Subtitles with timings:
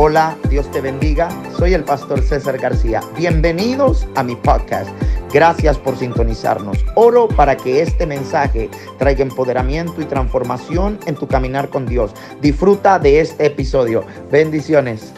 [0.00, 1.28] Hola, Dios te bendiga.
[1.58, 3.00] Soy el pastor César García.
[3.16, 4.88] Bienvenidos a mi podcast.
[5.32, 6.78] Gracias por sintonizarnos.
[6.94, 12.12] Oro para que este mensaje traiga empoderamiento y transformación en tu caminar con Dios.
[12.40, 14.04] Disfruta de este episodio.
[14.30, 15.12] Bendiciones.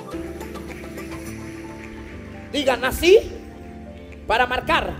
[2.51, 3.19] Diga, nací
[4.27, 4.95] para marcar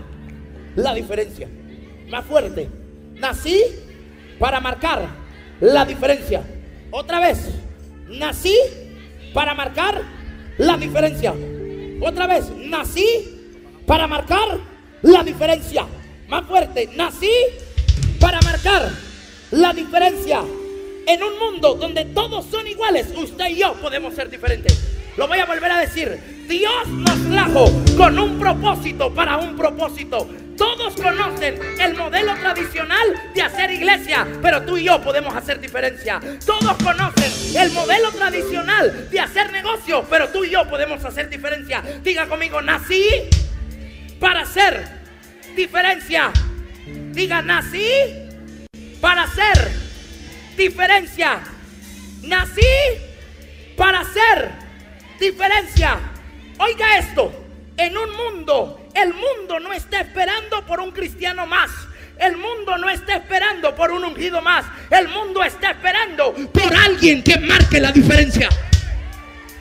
[0.75, 1.49] la diferencia.
[2.07, 2.69] Más fuerte.
[3.15, 3.63] Nací
[4.37, 5.07] para marcar
[5.59, 6.43] la diferencia.
[6.91, 7.49] Otra vez.
[8.07, 8.55] Nací
[9.33, 10.01] para marcar
[10.57, 11.33] la diferencia.
[12.01, 12.49] Otra vez.
[12.57, 13.05] Nací
[13.85, 14.59] para marcar
[15.01, 15.85] la diferencia.
[16.27, 16.89] Más fuerte.
[16.95, 17.31] Nací
[18.19, 18.89] para marcar
[19.51, 20.41] la diferencia.
[21.07, 24.79] En un mundo donde todos son iguales, usted y yo podemos ser diferentes.
[25.17, 26.40] Lo voy a volver a decir.
[26.51, 30.29] Dios nos trajo con un propósito para un propósito.
[30.57, 36.19] Todos conocen el modelo tradicional de hacer iglesia, pero tú y yo podemos hacer diferencia.
[36.45, 41.81] Todos conocen el modelo tradicional de hacer negocio, pero tú y yo podemos hacer diferencia.
[42.03, 43.05] Diga conmigo, nací
[44.19, 44.89] para hacer
[45.55, 46.33] diferencia.
[47.13, 47.87] Diga, nací
[48.99, 49.71] para hacer
[50.57, 51.39] diferencia.
[52.23, 52.61] Nací
[53.77, 54.51] para hacer
[55.17, 56.10] diferencia.
[56.63, 57.33] Oiga esto,
[57.75, 61.71] en un mundo, el mundo no está esperando por un cristiano más.
[62.19, 64.63] El mundo no está esperando por un ungido más.
[64.91, 68.47] El mundo está esperando por alguien que marque la diferencia.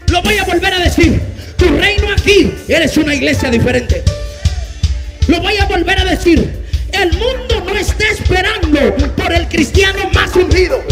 [0.09, 1.19] Lo voy a volver a decir.
[1.57, 4.05] Tu reino aquí, eres una iglesia diferente.
[5.27, 6.67] Lo voy a volver a decir.
[6.93, 10.85] El mundo no está esperando por el cristiano más ungido.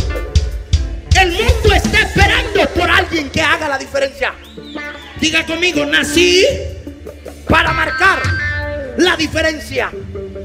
[1.20, 4.32] El mundo está esperando por alguien que haga la diferencia.
[5.20, 6.44] Diga conmigo, nací
[7.48, 8.22] para marcar
[8.98, 9.90] la diferencia.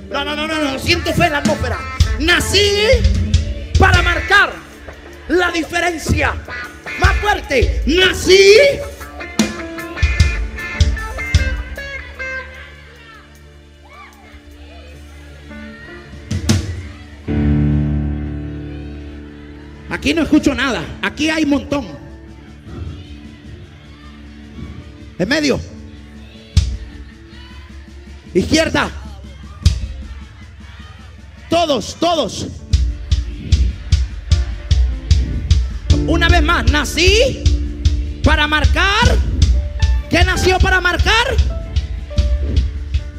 [0.09, 1.79] No, no, no, no, no, siento fe en la atmósfera.
[2.19, 2.71] Nací
[3.79, 4.51] para marcar
[5.27, 6.33] la diferencia.
[6.99, 8.57] Más fuerte, nací
[20.03, 20.83] Aquí no escucho nada.
[21.01, 22.02] Aquí hay montón.
[25.27, 25.59] Medio.
[28.33, 28.89] Izquierda.
[31.49, 32.47] Todos, todos.
[36.07, 37.43] Una vez más, nací
[38.23, 39.17] para marcar.
[40.09, 41.35] ¿Qué nació para marcar?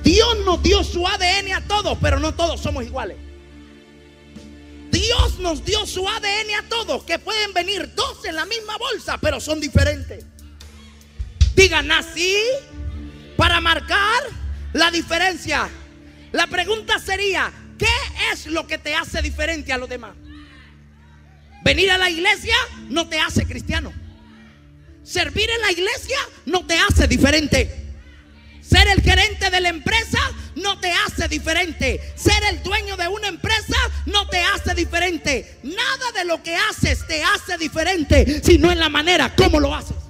[0.03, 3.17] Dios nos dio su ADN a todos, pero no todos somos iguales.
[4.91, 9.19] Dios nos dio su ADN a todos, que pueden venir dos en la misma bolsa,
[9.21, 10.25] pero son diferentes.
[11.55, 12.37] Diga, nací
[13.37, 14.23] para marcar
[14.73, 15.69] la diferencia.
[16.33, 17.87] La pregunta sería, ¿qué
[18.33, 20.15] es lo que te hace diferente a los demás?
[21.63, 22.55] Venir a la iglesia
[22.89, 23.93] no te hace cristiano.
[25.03, 27.85] Servir en la iglesia no te hace diferente.
[28.61, 30.19] Ser el gerente de la empresa
[30.57, 32.01] no te hace diferente.
[32.17, 33.77] Ser el dueño de una empresa
[34.07, 35.59] no te hace diferente.
[35.63, 40.04] Nada de lo que haces te hace diferente, sino en la manera como lo haces.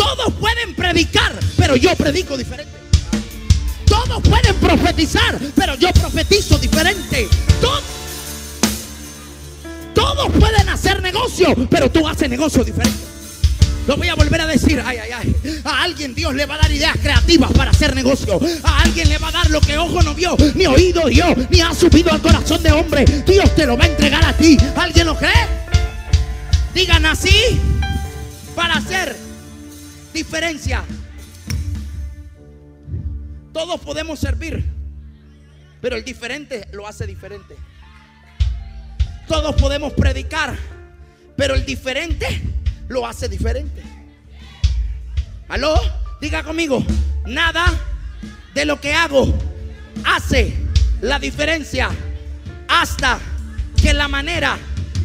[0.00, 2.72] Todos pueden predicar, pero yo predico diferente.
[3.84, 7.28] Todos pueden profetizar, pero yo profetizo diferente.
[7.60, 7.82] Todos,
[9.94, 12.98] todos pueden hacer negocio, pero tú haces negocio diferente.
[13.86, 14.82] Lo voy a volver a decir.
[14.82, 15.60] Ay, ay, ay.
[15.64, 18.40] A alguien Dios le va a dar ideas creativas para hacer negocio.
[18.62, 21.60] A alguien le va a dar lo que ojo no vio, ni oído dio, ni
[21.60, 23.04] ha subido al corazón de hombre.
[23.26, 24.56] Dios te lo va a entregar a ti.
[24.76, 25.46] ¿Alguien lo cree?
[26.72, 27.60] Digan así
[28.54, 29.29] para hacer
[30.12, 30.84] diferencia.
[33.52, 34.64] Todos podemos servir,
[35.80, 37.56] pero el diferente lo hace diferente.
[39.26, 40.56] Todos podemos predicar,
[41.36, 42.42] pero el diferente
[42.88, 43.82] lo hace diferente.
[45.48, 45.74] ¿Aló?
[46.20, 46.84] Diga conmigo,
[47.26, 47.64] nada
[48.54, 49.32] de lo que hago
[50.04, 50.54] hace
[51.00, 51.90] la diferencia
[52.68, 53.18] hasta
[53.80, 54.58] que la manera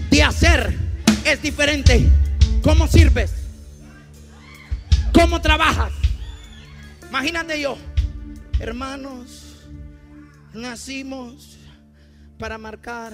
[0.10, 0.76] de hacer
[1.24, 2.06] es diferente.
[2.62, 3.45] ¿Cómo sirves?
[5.16, 5.94] ¿Cómo trabajas?
[7.08, 7.78] Imagínate yo,
[8.60, 9.66] hermanos,
[10.54, 11.58] nacimos
[12.38, 13.14] para marcar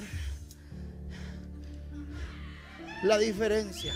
[3.03, 3.93] la diferencia.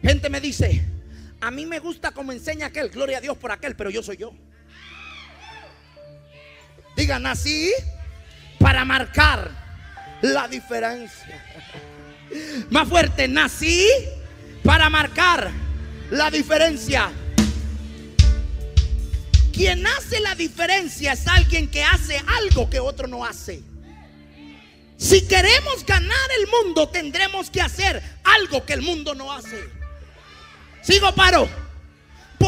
[0.00, 0.82] Gente me dice,
[1.42, 4.16] a mí me gusta como enseña aquel, gloria a Dios por aquel, pero yo soy
[4.16, 4.32] yo.
[6.96, 7.70] Digan, nací
[8.58, 9.50] para marcar
[10.22, 11.44] la diferencia.
[12.70, 13.86] Más fuerte, nací
[14.62, 15.50] para marcar
[16.10, 17.10] la diferencia.
[19.52, 23.62] Quien hace la diferencia es alguien que hace algo que otro no hace.
[24.96, 29.68] Si queremos ganar el mundo, tendremos que hacer algo que el mundo no hace.
[30.82, 31.63] Sigo paro.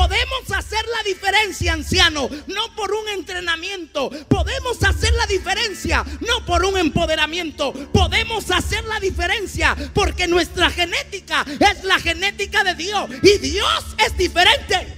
[0.06, 4.08] Podemos hacer la diferencia, anciano, no por un entrenamiento.
[4.28, 7.72] Podemos hacer la diferencia, no por un empoderamiento.
[7.72, 14.16] Podemos hacer la diferencia porque nuestra genética es la genética de Dios y Dios es
[14.16, 14.94] diferente.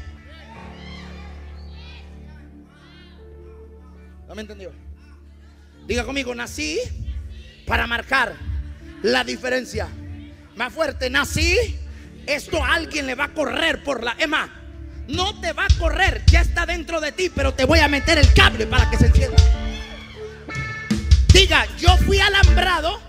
[4.29, 4.73] ¿No me entendió?
[5.87, 6.79] Diga conmigo, nací
[7.67, 8.35] para marcar
[9.03, 9.89] la diferencia.
[10.55, 11.57] Más fuerte, nací.
[12.27, 14.15] Esto a alguien le va a correr por la...
[14.19, 14.58] Emma,
[15.09, 18.19] no te va a correr, ya está dentro de ti, pero te voy a meter
[18.19, 19.37] el cable para que se encienda.
[21.33, 23.01] Diga, yo fui alambrado.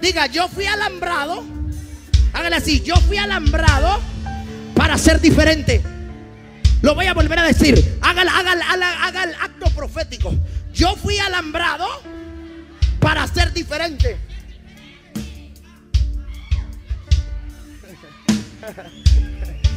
[0.00, 1.44] Diga, yo fui alambrado.
[2.32, 4.00] Hágale así, yo fui alambrado
[4.74, 5.82] para ser diferente.
[6.82, 7.98] Lo voy a volver a decir.
[8.02, 10.34] Haga, haga el acto profético.
[10.72, 11.86] Yo fui alambrado
[13.00, 14.18] para ser diferente.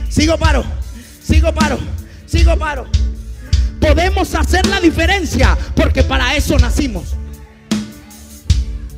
[0.09, 0.65] Sigo paro,
[1.27, 1.77] sigo paro,
[2.25, 2.85] sigo paro.
[3.79, 7.15] Podemos hacer la diferencia porque para eso nacimos.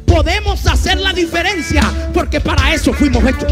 [0.06, 1.82] Podemos hacer la diferencia
[2.14, 3.52] porque para eso fuimos hechos.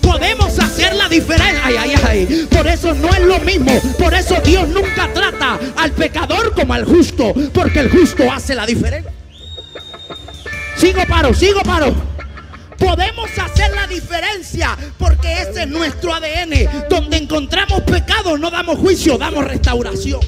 [0.00, 1.60] Podemos hacer la diferencia.
[1.64, 2.48] Ay, ay, ay.
[2.50, 3.72] Por eso no es lo mismo.
[3.98, 7.34] Por eso Dios nunca trata al pecador como al justo.
[7.52, 9.12] Porque el justo hace la diferencia.
[10.76, 12.13] Sigo paro, sigo paro.
[12.78, 16.88] Podemos hacer la diferencia porque ese es nuestro ADN.
[16.88, 20.20] Donde encontramos pecado no damos juicio, damos restauración.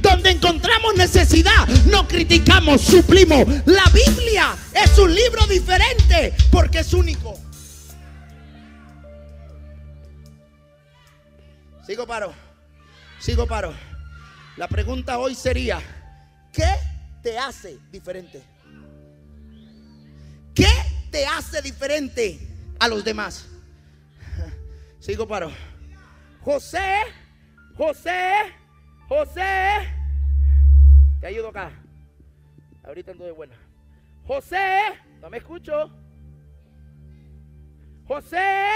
[0.00, 3.46] Donde encontramos necesidad no criticamos, suplimos.
[3.64, 7.38] La Biblia es un libro diferente porque es único.
[11.86, 12.32] Sigo paro.
[13.18, 13.72] Sigo paro.
[14.56, 15.80] La pregunta hoy sería,
[16.52, 16.72] ¿qué
[17.22, 18.42] te hace diferente?
[20.54, 20.68] ¿Qué
[21.14, 22.40] te hace diferente
[22.80, 23.48] a los demás?
[24.98, 25.48] Sigo paro.
[26.40, 27.02] José,
[27.76, 28.32] José,
[29.08, 29.94] José.
[31.20, 31.70] Te ayudo acá.
[32.82, 33.54] Ahorita ando de buena.
[34.26, 34.80] José,
[35.20, 35.88] no me escucho.
[38.08, 38.72] José,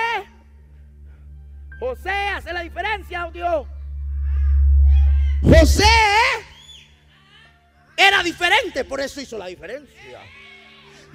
[1.81, 3.67] José hace la diferencia, Dios.
[5.43, 5.83] José
[7.97, 10.21] era diferente, por eso hizo la diferencia.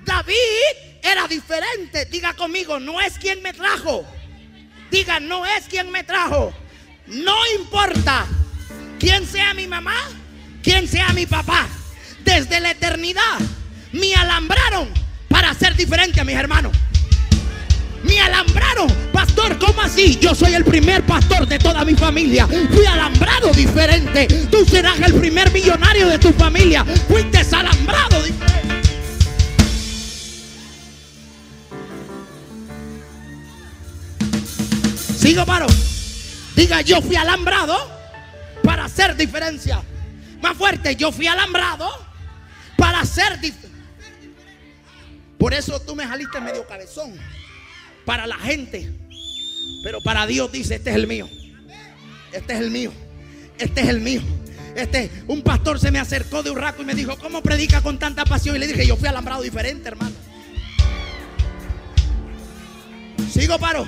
[0.06, 2.06] David era diferente.
[2.06, 4.06] Diga conmigo, no es quien me trajo.
[4.92, 6.54] Diga, no es quien me trajo.
[7.08, 8.26] No importa
[9.00, 9.96] quién sea mi mamá,
[10.62, 11.68] quién sea mi papá.
[12.24, 13.40] Desde la eternidad
[13.92, 14.90] me alambraron
[15.28, 16.72] para ser diferente a mis hermanos.
[18.04, 20.18] Me alambraron, pastor, ¿cómo así?
[20.20, 22.48] Yo soy el primer pastor de toda mi familia.
[22.48, 24.28] Fui alambrado diferente.
[24.52, 26.86] Tú serás el primer millonario de tu familia.
[27.08, 28.83] Fuiste alambrado diferente.
[35.24, 35.68] Sigo paro.
[36.54, 37.78] Diga, yo fui alambrado
[38.62, 39.82] para hacer diferencia.
[40.42, 41.90] Más fuerte, yo fui alambrado
[42.76, 43.70] para hacer diferencia.
[45.38, 47.14] Por eso tú me saliste medio cabezón.
[48.04, 48.92] Para la gente.
[49.86, 51.30] Pero para Dios dice, este es el mío.
[52.34, 52.92] Este es el mío.
[53.58, 54.22] Este es el mío.
[54.76, 57.98] Este, un pastor se me acercó de un rato y me dijo, ¿cómo predica con
[57.98, 58.58] tanta pasión?
[58.58, 60.16] Y le dije, yo fui alambrado diferente, hermano.
[63.32, 63.88] Sigo paro.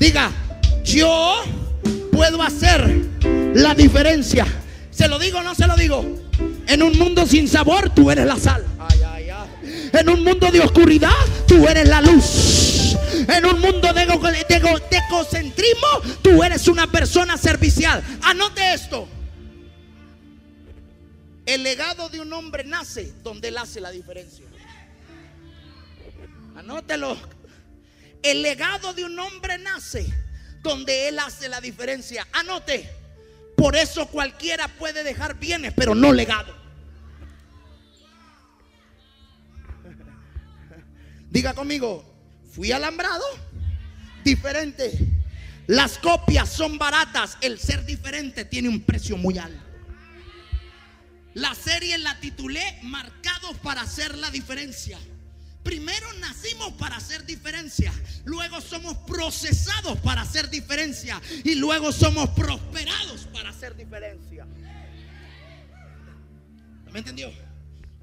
[0.00, 0.32] Diga,
[0.84, 1.42] yo
[2.12, 2.86] puedo hacer
[3.54, 4.46] la diferencia.
[4.90, 6.04] ¿Se lo digo o no se lo digo?
[6.66, 8.64] En un mundo sin sabor, tú eres la sal.
[9.92, 11.10] En un mundo de oscuridad,
[11.46, 12.96] tú eres la luz.
[13.28, 15.88] En un mundo de, egocentrismo,
[16.22, 18.02] tú eres una persona servicial.
[18.22, 19.08] Anote esto.
[21.46, 24.44] El legado de un hombre nace donde él hace la diferencia.
[26.56, 27.16] Anótelo.
[28.22, 30.23] El legado de un hombre nace
[30.64, 32.26] donde Él hace la diferencia.
[32.32, 32.90] Anote,
[33.56, 36.52] por eso cualquiera puede dejar bienes, pero no legado.
[41.30, 42.04] Diga conmigo,
[42.50, 43.24] fui alambrado,
[44.24, 44.92] diferente.
[45.66, 49.62] Las copias son baratas, el ser diferente tiene un precio muy alto.
[51.34, 54.98] La serie la titulé Marcados para hacer la diferencia.
[55.64, 57.90] Primero nacimos para hacer diferencia,
[58.26, 64.46] luego somos procesados para hacer diferencia y luego somos prosperados para hacer diferencia.
[66.92, 67.32] ¿Me entendió?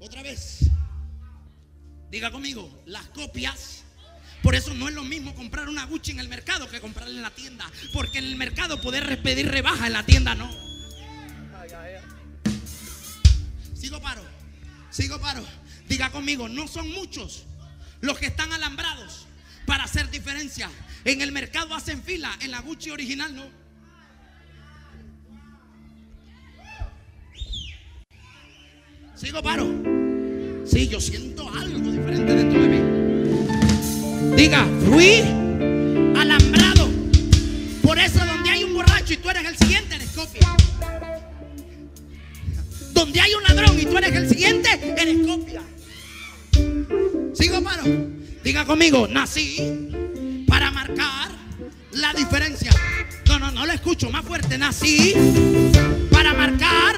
[0.00, 0.68] Otra vez.
[2.10, 3.84] Diga conmigo, las copias.
[4.42, 7.22] Por eso no es lo mismo comprar una Gucci en el mercado que comprarla en
[7.22, 7.70] la tienda.
[7.92, 10.50] Porque en el mercado poder pedir rebaja, en la tienda no.
[13.74, 14.22] Sigo paro.
[14.90, 15.46] Sigo paro.
[15.88, 17.46] Diga conmigo, no son muchos
[18.02, 19.26] los que están alambrados
[19.64, 20.68] para hacer diferencia.
[21.04, 23.44] En el mercado hacen fila, en la Gucci original no.
[29.16, 29.66] Sigo paro.
[30.66, 34.36] Sí, yo siento algo diferente dentro de mí.
[34.36, 35.20] Diga, fui
[36.18, 36.90] alambrado.
[37.82, 40.56] Por eso donde hay un borracho y tú eres el siguiente, eres copia.
[42.92, 45.62] Donde hay un ladrón y tú eres el siguiente, eres copia.
[48.42, 51.30] Diga conmigo, nací para marcar
[51.92, 52.72] la diferencia.
[53.26, 54.56] No, no, no lo escucho más fuerte.
[54.56, 55.14] Nací
[56.10, 56.96] para marcar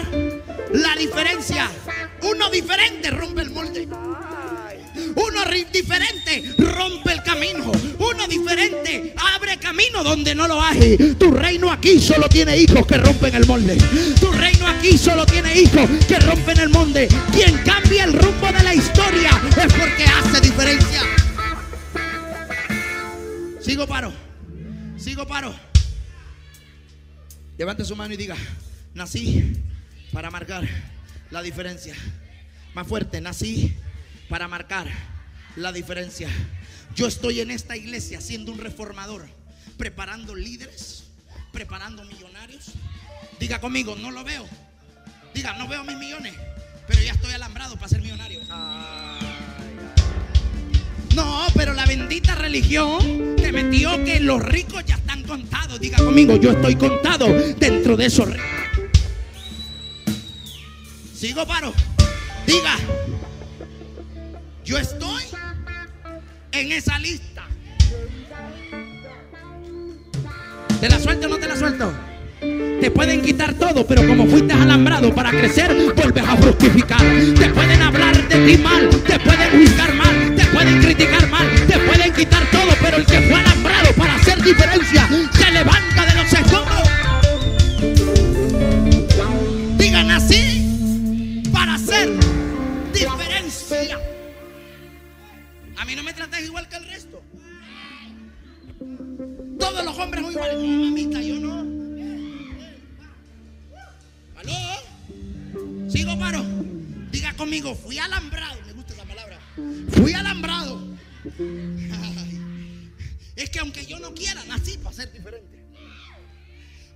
[0.73, 1.69] la diferencia.
[2.23, 3.89] Uno diferente rompe el molde.
[5.17, 7.73] Uno diferente rompe el camino.
[7.99, 10.97] Uno diferente abre camino donde no lo hay.
[11.19, 13.77] Tu reino aquí solo tiene hijos que rompen el molde.
[14.21, 17.09] Tu reino aquí solo tiene hijos que rompen el molde.
[17.33, 21.03] Quien cambia el rumbo de la historia es porque hace diferencia.
[23.61, 24.13] Sigo paro.
[24.97, 25.55] Sigo paro.
[27.59, 28.37] Levante su mano y diga,
[28.95, 29.55] nací
[30.13, 30.69] para marcar
[31.31, 31.95] la diferencia.
[32.75, 33.75] Más fuerte, nací
[34.35, 34.89] para marcar
[35.55, 36.29] la diferencia.
[36.97, 39.29] Yo estoy en esta iglesia siendo un reformador,
[39.79, 41.05] preparando líderes,
[41.53, 42.73] preparando millonarios.
[43.39, 44.45] Diga conmigo, no lo veo.
[45.33, 46.35] Diga, no veo mis millones,
[46.89, 48.41] pero ya estoy alambrado para ser millonario.
[51.15, 55.79] No, pero la bendita religión te metió que los ricos ya están contados.
[55.79, 58.49] Diga conmigo, yo estoy contado dentro de esos ricos.
[61.15, 61.73] Sigo paro.
[62.49, 62.77] Diga,
[64.65, 65.23] yo estoy
[66.53, 67.43] en esa lista.
[70.81, 71.93] ¿Te la suelto o no te la suelto?
[72.41, 77.01] Te pueden quitar todo, pero como fuiste alambrado para crecer, vuelves a fructificar.
[77.39, 81.79] Te pueden hablar de ti mal, te pueden juzgar mal, te pueden criticar mal, te
[81.79, 86.33] pueden quitar todo, pero el que fue alambrado para hacer diferencia se levanta de los
[86.33, 86.89] escombros.
[89.79, 90.64] Digan así
[95.85, 97.23] A mí no me trates igual que el resto.
[99.59, 100.57] Todos los hombres son iguales.
[100.57, 101.59] No, mamita, yo no.
[104.35, 105.91] ¿Aló?
[105.91, 106.43] Sigo paro.
[107.11, 108.63] Diga conmigo, fui alambrado.
[108.65, 109.39] Me gusta esa palabra.
[109.91, 110.97] Fui alambrado.
[113.37, 115.67] Es que aunque yo no quiera, nací para ser diferente.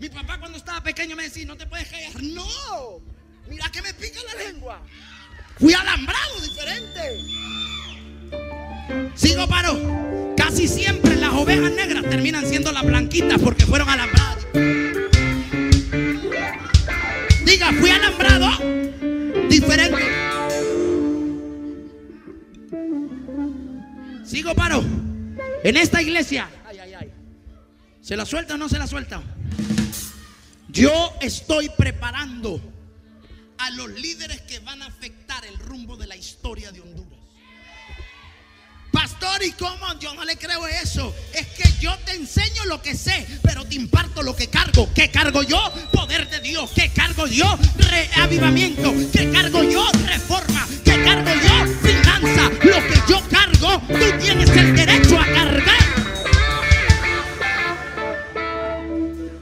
[0.01, 2.23] Mi papá cuando estaba pequeño me decía, no te puedes callar.
[2.23, 3.03] No.
[3.51, 4.81] Mira que me pica la lengua.
[5.59, 7.68] Fui alambrado diferente.
[9.15, 10.35] Sigo paro.
[10.37, 14.47] Casi siempre las ovejas negras terminan siendo las blanquitas porque fueron alambradas.
[17.45, 18.49] Diga, fui alambrado
[19.49, 20.03] diferente.
[24.25, 24.85] Sigo paro.
[25.65, 26.49] En esta iglesia.
[26.67, 27.13] Ay, ay, ay.
[28.01, 29.23] ¿Se la suelta o no se la suelta?
[30.69, 32.61] Yo estoy preparando
[33.59, 36.38] a los líderes que van a afectar el rumbo de la historia.
[39.45, 39.87] ¿Y cómo?
[40.01, 41.15] Yo no le creo eso.
[41.33, 44.89] Es que yo te enseño lo que sé, pero te imparto lo que cargo.
[44.95, 45.59] ¿Qué cargo yo?
[45.93, 46.71] Poder de Dios.
[46.75, 47.59] ¿Qué cargo yo?
[47.77, 48.93] Reavivamiento.
[49.13, 49.87] ¿Qué cargo yo?
[50.07, 50.67] Reforma.
[50.85, 51.89] ¿Qué cargo yo?
[51.89, 52.51] Finanza.
[52.65, 55.79] Lo que yo cargo, tú tienes el derecho a cargar.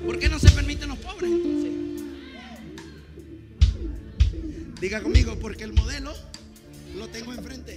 [0.04, 1.30] ¿Por qué no se permiten los pobres?
[4.80, 6.14] Diga conmigo, porque el modelo
[6.94, 7.76] lo tengo enfrente.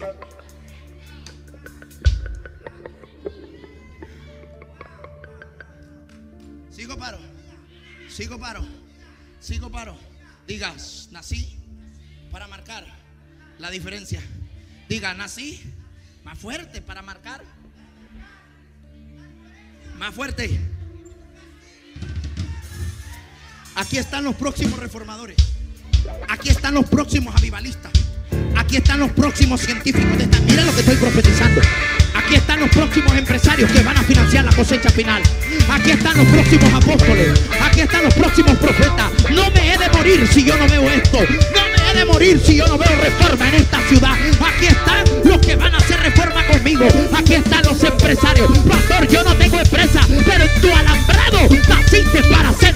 [8.19, 8.67] Sigo paro.
[9.39, 9.97] Sigo paro.
[10.45, 11.57] Digas, nací
[12.29, 12.85] para marcar
[13.59, 14.21] la diferencia.
[14.89, 15.63] Diga, nací
[16.25, 17.45] más fuerte para marcar.
[19.97, 20.59] Más fuerte.
[23.75, 25.38] Aquí están los próximos reformadores.
[26.27, 27.93] Aquí están los próximos avivalistas.
[28.57, 30.41] Aquí están los próximos científicos de esta.
[30.41, 31.61] Mira lo que estoy profetizando.
[32.13, 35.22] Aquí están los próximos empresarios que van a financiar la cosecha final.
[35.70, 37.42] Aquí están los próximos apóstoles.
[37.62, 39.12] Aquí están los próximos profetas.
[39.32, 41.20] No me he de morir si yo no veo esto.
[41.20, 44.13] No me he de morir si yo no veo reforma en esta ciudad.
[44.13, 46.88] Aquí están los que van a hacer reforma conmigo.
[47.16, 48.50] Aquí están los empresarios.
[48.60, 52.75] Pastor, yo no tengo empresa, pero en tu alambrado naciste para hacer.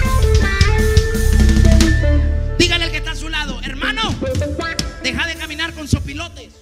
[2.58, 4.14] Dígale al que está a su lado, hermano,
[5.02, 6.53] deja de caminar con sopilotes.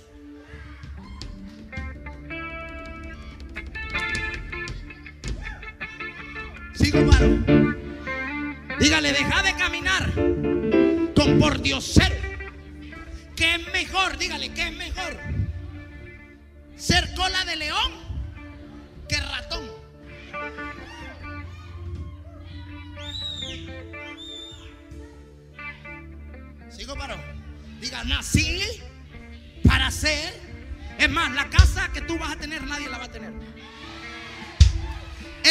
[8.78, 10.12] Dígale, deja de caminar
[11.14, 12.20] con por Dios ser.
[13.34, 14.18] ¿Qué es mejor?
[14.18, 15.16] Dígale, ¿qué es mejor?
[17.16, 17.92] cola de león
[19.08, 19.70] que ratón.
[26.70, 27.16] Sigo paro.
[27.80, 28.60] Diga, nací
[29.64, 30.34] para ser.
[30.98, 33.32] Es más, la casa que tú vas a tener, nadie la va a tener.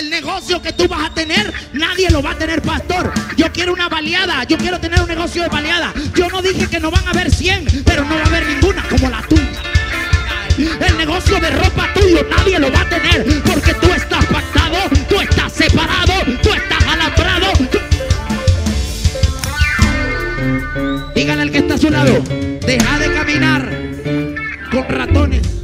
[0.02, 3.14] El negocio que tú vas a tener, nadie lo va a tener, pastor.
[3.38, 5.94] Yo quiero una baleada, yo quiero tener un negocio de baleada.
[6.16, 8.84] Yo no dije que no van a haber 100, pero no va a haber ninguna
[8.90, 9.62] como la tuya.
[10.58, 15.20] El negocio de ropa tuyo nadie lo va a tener porque tú estás pactado, tú
[15.20, 17.54] estás separado, tú estás alambrado.
[21.14, 22.24] Dígale al que está a su lado,
[22.66, 23.72] deja de caminar
[24.72, 25.61] con ratones.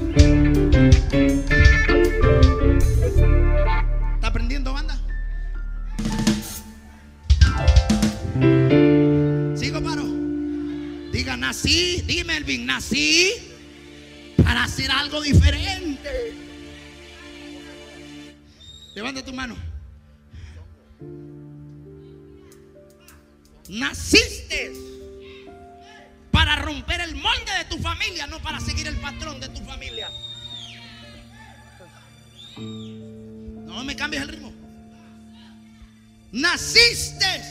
[11.47, 13.31] Nací, dime, Elvin, nací
[14.43, 16.33] para hacer algo diferente.
[18.93, 19.55] Levanta tu mano.
[23.69, 24.73] Naciste
[26.31, 30.09] para romper el molde de tu familia, no para seguir el patrón de tu familia.
[32.57, 34.53] No me cambies el ritmo.
[36.33, 37.41] Naciste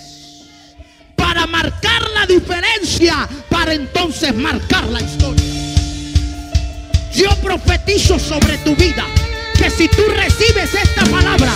[1.37, 5.45] para marcar la diferencia, para entonces marcar la historia.
[7.14, 9.05] Yo profetizo sobre tu vida
[9.59, 11.52] que si tú recibes esta palabra,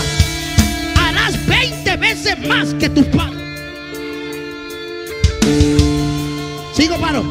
[0.97, 3.41] harás 20 veces más que tus padres.
[6.75, 7.25] Sigo paro.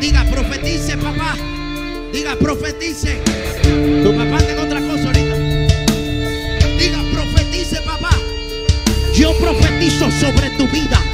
[0.00, 1.34] Diga, profetice, papá.
[2.12, 3.20] Diga, profetice.
[4.04, 5.36] Tu papá tiene otra cosa ahorita.
[6.78, 8.16] Diga, profetice, papá.
[9.16, 11.07] Yo profetizo sobre tu vida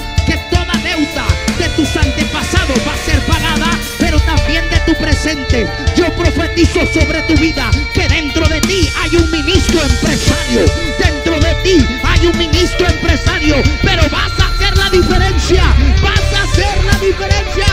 [1.77, 5.67] tus antepasados va a ser pagada, pero también de tu presente.
[5.97, 10.65] Yo profetizo sobre tu vida que dentro de ti hay un ministro empresario.
[10.99, 15.65] Dentro de ti hay un ministro empresario, pero vas a hacer la diferencia.
[16.03, 17.67] Vas a hacer la diferencia.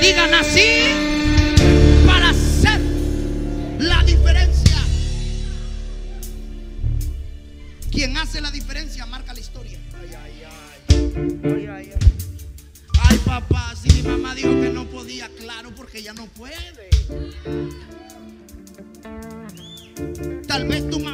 [0.00, 1.01] Digan así
[7.92, 9.78] Quien hace la diferencia marca la historia.
[10.00, 11.40] Ay, ay, ay.
[11.44, 12.12] Ay, ay, ay.
[13.02, 16.88] Ay, papá, si mi mamá dijo que no podía, claro, porque ella no puede.
[20.48, 21.11] Tal vez tu mamá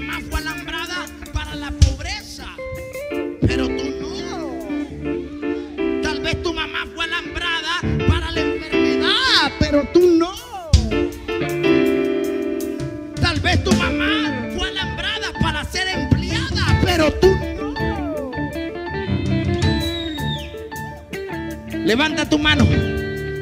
[21.88, 22.66] Levanta tu mano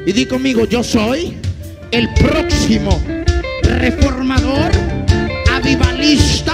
[0.05, 1.37] y di conmigo, yo soy
[1.91, 2.97] el próximo
[3.61, 4.71] reformador,
[5.51, 6.46] avivalista,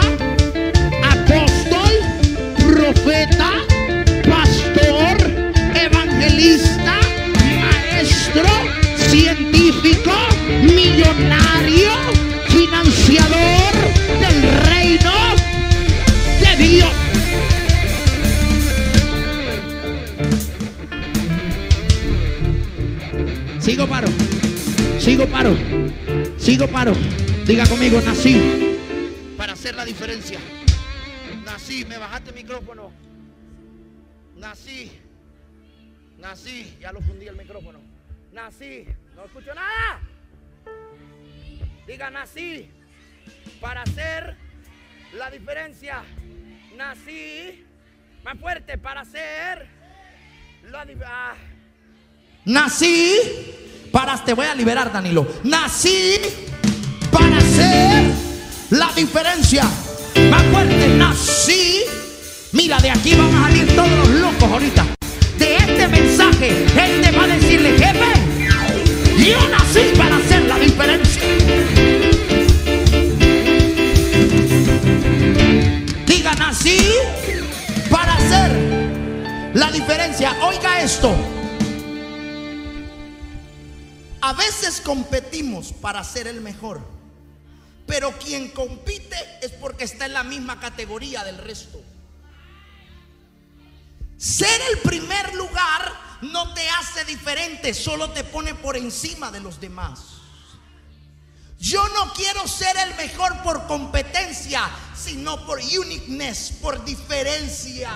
[25.24, 25.56] Sigo paro.
[26.38, 26.94] Sigo paro.
[27.46, 28.76] Diga conmigo, nací
[29.38, 30.38] para hacer la diferencia.
[31.46, 32.92] Nací, me bajaste el micrófono.
[34.36, 34.92] Nací.
[36.18, 37.80] Nací, ya lo fundí el micrófono.
[38.34, 40.02] Nací, no escucho nada.
[41.88, 42.68] Diga, nací
[43.62, 44.36] para hacer
[45.14, 46.04] la diferencia.
[46.76, 47.64] Nací
[48.26, 49.70] más fuerte para hacer
[50.70, 51.36] la diferencia.
[52.44, 55.28] Nací para, te voy a liberar Danilo.
[55.44, 56.20] Nací
[57.12, 58.04] para hacer
[58.72, 59.66] la diferencia.
[60.32, 61.84] Más fuerte, nací.
[62.54, 64.86] Mira, de aquí van a salir todos los locos ahorita.
[65.38, 71.22] De este mensaje, él te va a decirle, jefe, yo nací para hacer la diferencia.
[76.08, 76.80] Diga, nací
[77.92, 80.36] para hacer la diferencia.
[80.42, 81.43] Oiga esto.
[84.26, 86.80] A veces competimos para ser el mejor,
[87.86, 91.82] pero quien compite es porque está en la misma categoría del resto.
[94.18, 99.60] Ser el primer lugar no te hace diferente, solo te pone por encima de los
[99.60, 100.00] demás.
[101.60, 107.92] Yo no quiero ser el mejor por competencia, sino por uniqueness, por diferencia.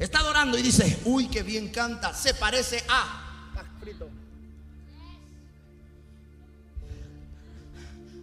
[0.00, 3.52] Está adorando y dice, uy, qué bien canta, se parece a...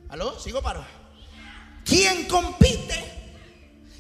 [0.10, 0.40] ¿Aló?
[0.40, 0.84] ¿Sigo paro?
[1.86, 3.18] Quien compite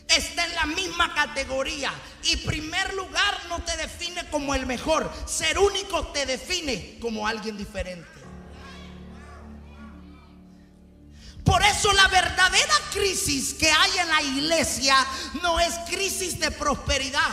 [0.08, 1.94] está en la misma categoría.
[2.24, 5.12] Y primer lugar no te define como el mejor.
[5.28, 8.17] Ser único te define como alguien diferente.
[11.48, 14.98] Por eso la verdadera crisis que hay en la iglesia
[15.42, 17.30] no es crisis de prosperidad,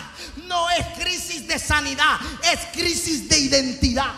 [0.47, 4.13] no es crisis de sanidad, es crisis de identidad.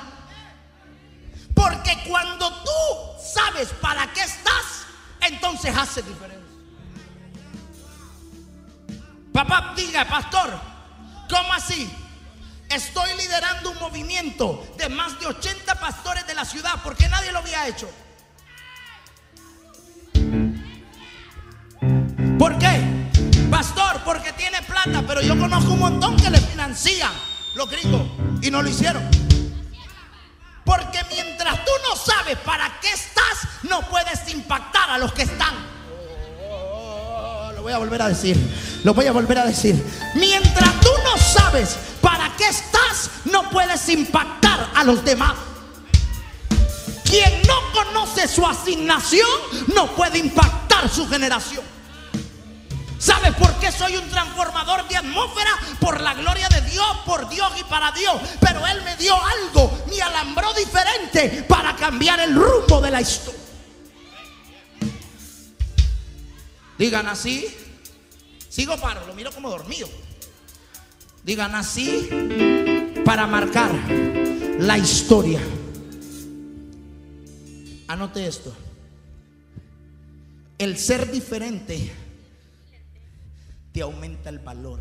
[1.54, 4.84] Porque cuando tú sabes para qué estás,
[5.22, 6.44] entonces hace diferencia.
[9.32, 10.60] Papá, diga, pastor,
[11.30, 11.90] ¿cómo así?
[12.68, 17.38] Estoy liderando un movimiento de más de 80 pastores de la ciudad porque nadie lo
[17.38, 17.88] había hecho.
[22.38, 23.08] ¿Por qué?
[23.50, 27.12] Pastor, porque tiene plata, pero yo conozco un montón que le financian
[27.54, 28.02] los gringos
[28.42, 29.02] y no lo hicieron.
[30.64, 35.54] Porque mientras tú no sabes para qué estás, no puedes impactar a los que están.
[37.54, 38.36] lo voy a volver a decir.
[38.84, 39.82] Lo voy a volver a decir.
[40.14, 45.34] Mientras tú no sabes para qué estás, no puedes impactar a los demás.
[47.04, 49.28] Quien no conoce su asignación
[49.74, 51.75] no puede impactar su generación.
[52.98, 55.50] ¿Sabe por qué soy un transformador de atmósfera?
[55.80, 58.20] Por la gloria de Dios, por Dios y para Dios.
[58.40, 63.40] Pero Él me dio algo, me alambró diferente para cambiar el rumbo de la historia.
[66.78, 67.46] Digan así.
[68.48, 69.88] Sigo paro, lo miro como dormido.
[71.22, 72.08] Digan así
[73.04, 73.70] para marcar
[74.58, 75.40] la historia.
[77.88, 78.54] Anote esto.
[80.58, 81.92] El ser diferente
[83.76, 84.80] te aumenta el valor.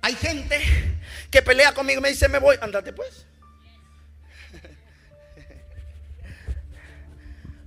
[0.00, 0.58] Hay gente
[1.30, 3.26] que pelea conmigo y me dice, me voy, andate pues.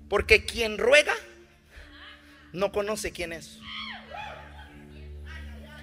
[0.09, 1.13] Porque quien ruega
[2.53, 3.59] no conoce quién es.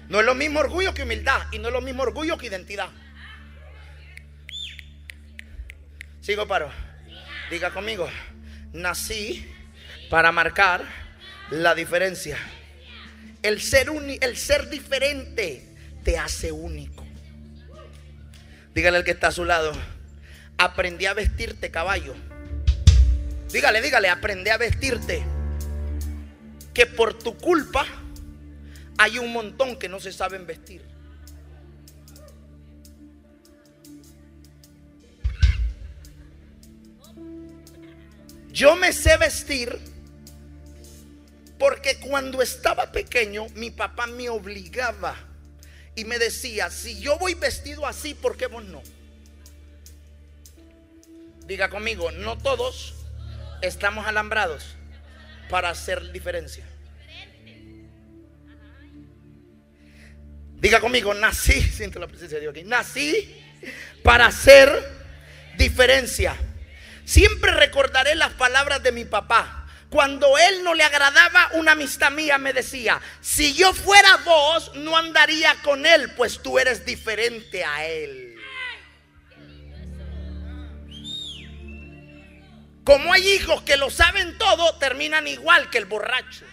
[0.09, 2.89] No es lo mismo orgullo que humildad y no es lo mismo orgullo que identidad.
[6.19, 6.69] Sigo paro.
[7.49, 8.09] Diga conmigo,
[8.73, 9.49] nací
[10.09, 11.08] para marcar
[11.51, 12.37] la diferencia.
[13.41, 13.89] El ser,
[14.21, 15.65] el ser diferente
[16.03, 17.05] te hace único.
[18.73, 19.71] Dígale al que está a su lado,
[20.57, 22.15] aprendí a vestirte caballo.
[23.51, 25.23] Dígale, dígale, aprendí a vestirte.
[26.73, 27.85] Que por tu culpa
[28.97, 30.83] hay un montón que no se saben vestir.
[38.51, 39.79] Yo me sé vestir
[41.59, 45.15] porque cuando estaba pequeño, mi papá me obligaba
[45.93, 48.81] y me decía, si yo voy vestido así, ¿por qué vos no?
[51.45, 52.95] Diga conmigo, no todos
[53.61, 54.77] estamos alambrados
[55.49, 56.65] para hacer diferencia.
[60.53, 63.35] Diga conmigo, nací, siento la presencia de Dios aquí, nací
[64.01, 64.71] para hacer
[65.57, 66.37] diferencia.
[67.03, 69.58] Siempre recordaré las palabras de mi papá
[69.89, 74.95] cuando él no le agradaba una amistad mía, me decía, si yo fuera vos, no
[74.95, 78.35] andaría con él, pues tú eres diferente a él.
[82.83, 86.45] Como hay hijos que lo saben todo, terminan igual que el borracho.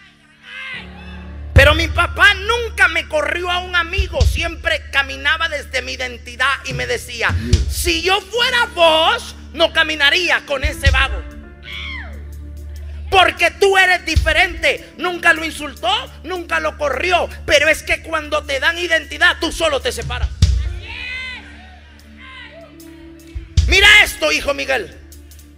[1.53, 6.73] Pero mi papá nunca me corrió a un amigo, siempre caminaba desde mi identidad y
[6.73, 7.35] me decía,
[7.69, 11.26] si yo fuera vos, no caminaría con ese vago.
[13.09, 14.93] Porque tú eres diferente.
[14.97, 15.89] Nunca lo insultó,
[16.23, 17.29] nunca lo corrió.
[17.45, 20.29] Pero es que cuando te dan identidad, tú solo te separas.
[23.67, 24.97] Mira esto, hijo Miguel.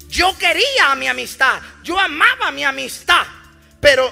[0.10, 1.62] Yo quería a mi amistad.
[1.84, 3.26] Yo amaba a mi amistad.
[3.80, 4.12] Pero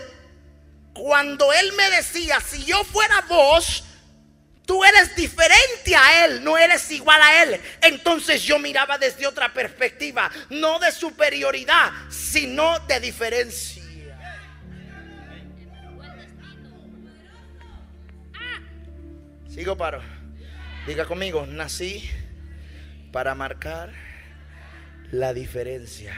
[0.93, 3.83] cuando él me decía, si yo fuera vos,
[4.67, 7.61] Tú eres diferente a Él, no eres igual a Él.
[7.81, 13.81] Entonces yo miraba desde otra perspectiva, no de superioridad, sino de diferencia.
[19.49, 20.01] Sigo paro.
[20.85, 22.09] Diga conmigo, nací
[23.13, 23.93] para marcar
[25.11, 26.13] la diferencia.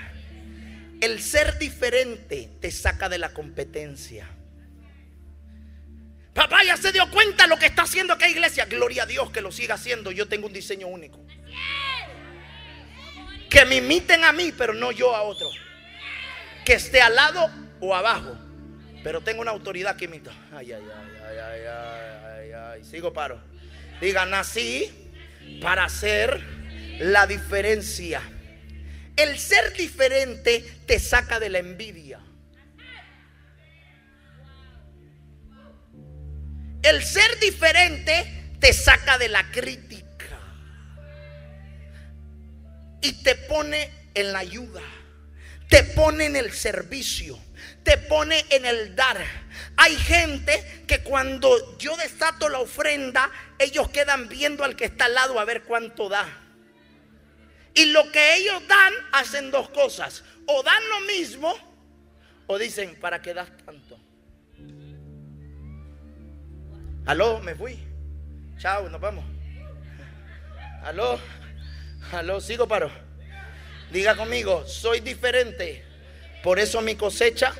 [1.02, 4.28] El ser diferente te saca de la competencia.
[6.40, 8.64] Papá ya se dio cuenta lo que está haciendo aquella iglesia.
[8.64, 10.10] Gloria a Dios que lo siga haciendo.
[10.10, 11.20] Yo tengo un diseño único.
[13.50, 15.50] Que me imiten a mí, pero no yo a otro.
[16.64, 18.38] Que esté al lado o abajo.
[19.04, 20.32] Pero tengo una autoridad que imita.
[20.54, 22.84] Ay, ay, ay, ay, ay, ay, ay.
[22.86, 23.42] Sigo paro.
[24.00, 24.90] Diga, nací
[25.62, 26.42] para hacer
[27.00, 28.22] la diferencia.
[29.18, 32.22] El ser diferente te saca de la envidia.
[36.82, 40.40] El ser diferente te saca de la crítica.
[43.02, 44.82] Y te pone en la ayuda.
[45.68, 47.38] Te pone en el servicio.
[47.84, 49.24] Te pone en el dar.
[49.78, 55.14] Hay gente que cuando yo desato la ofrenda, ellos quedan viendo al que está al
[55.14, 56.28] lado a ver cuánto da.
[57.74, 60.24] Y lo que ellos dan, hacen dos cosas.
[60.46, 61.56] O dan lo mismo,
[62.48, 64.00] o dicen, ¿para qué das tanto?
[67.10, 67.76] Aló, me fui.
[68.60, 69.26] Chao, nos vamos.
[70.84, 71.20] Aló,
[72.12, 72.92] aló, sigo paro.
[73.92, 75.84] Diga conmigo, soy diferente.
[76.44, 77.52] Por eso mi cosecha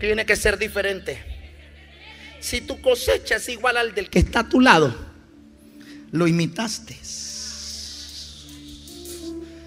[0.00, 1.22] tiene que ser diferente.
[2.40, 4.96] Si tu cosecha es igual al del que está a tu lado,
[6.10, 6.96] lo imitaste.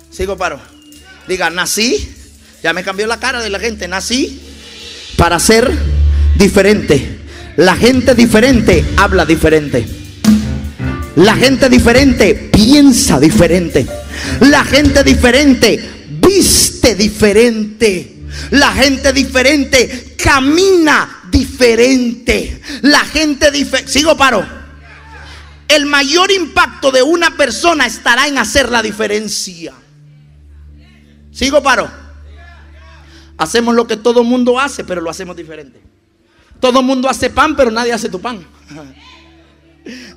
[0.10, 0.60] Sigo paro.
[1.28, 2.16] Diga, nací.
[2.64, 3.88] Ya me cambió la cara de la gente.
[3.88, 4.42] Nací
[5.18, 5.70] para ser
[6.36, 7.11] diferente.
[7.58, 9.86] La gente diferente habla diferente.
[11.16, 13.86] La gente diferente piensa diferente.
[14.42, 18.20] La gente diferente viste diferente.
[18.52, 22.62] La gente diferente camina diferente.
[22.84, 23.92] La gente diferente.
[23.92, 24.46] Sigo paro.
[25.68, 29.74] El mayor impacto de una persona estará en hacer la diferencia.
[31.32, 31.90] Sigo paro.
[33.38, 35.91] Hacemos lo que todo mundo hace, pero lo hacemos diferente.
[36.62, 38.46] Todo mundo hace pan, pero nadie hace tu pan.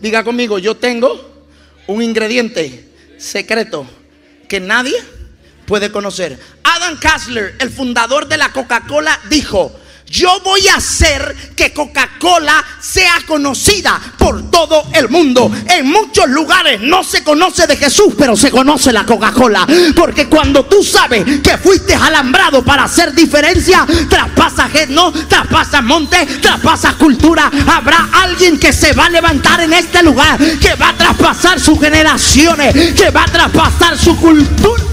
[0.01, 1.47] Diga conmigo, yo tengo
[1.87, 3.87] un ingrediente secreto
[4.47, 4.95] que nadie
[5.67, 6.39] puede conocer.
[6.63, 9.75] Adam Kassler, el fundador de la Coca-Cola, dijo,
[10.07, 15.51] yo voy a hacer que Coca-Cola sea conocida por todo el mundo.
[15.69, 19.67] En muchos lugares no se conoce de Jesús, pero se conoce la Coca-Cola.
[19.97, 26.95] Porque cuando tú sabes que fuiste alambrado para hacer diferencia, traspasas no, traspasas monte, traspasas
[26.95, 27.51] cultura.
[27.67, 31.81] Habrá alguien que se va a levantar en este lugar, que va a traspasar sus
[31.81, 34.85] generaciones, que va a traspasar su cultura.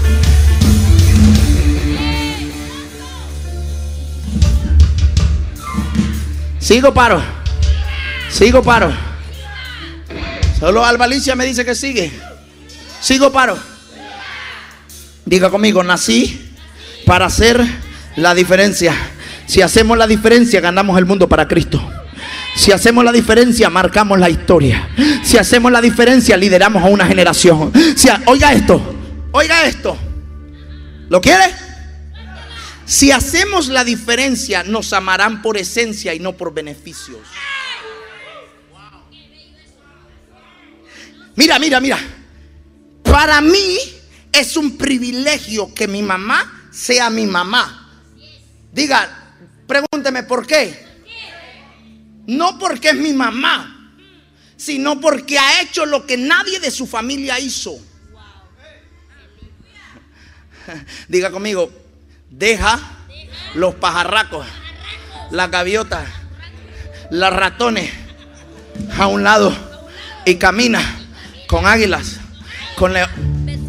[6.62, 7.20] Sigo paro.
[8.30, 8.92] Sigo paro.
[10.60, 12.12] Solo Albalicia me dice que sigue.
[13.00, 13.58] Sigo paro.
[15.26, 16.54] Diga conmigo, nací
[17.04, 17.60] para hacer
[18.14, 18.94] la diferencia.
[19.46, 21.82] Si hacemos la diferencia, ganamos el mundo para Cristo.
[22.54, 24.88] Si hacemos la diferencia, marcamos la historia.
[25.24, 27.72] Si hacemos la diferencia, lideramos a una generación.
[27.96, 28.80] Si, oiga esto,
[29.32, 29.98] oiga esto.
[31.08, 31.61] ¿Lo quiere?
[32.84, 37.20] Si hacemos la diferencia, nos amarán por esencia y no por beneficios.
[41.36, 41.98] Mira, mira, mira.
[43.02, 43.78] Para mí
[44.32, 47.90] es un privilegio que mi mamá sea mi mamá.
[48.72, 49.34] Diga,
[49.66, 50.90] pregúnteme por qué.
[52.26, 53.96] No porque es mi mamá,
[54.56, 57.78] sino porque ha hecho lo que nadie de su familia hizo.
[61.08, 61.81] Diga conmigo,
[62.32, 62.80] Deja
[63.54, 64.46] los pajarracos,
[65.30, 66.08] las gaviotas,
[67.10, 67.92] los ratones
[68.98, 69.54] a un lado
[70.24, 70.80] y camina
[71.46, 72.20] con águilas,
[72.76, 73.60] con leones.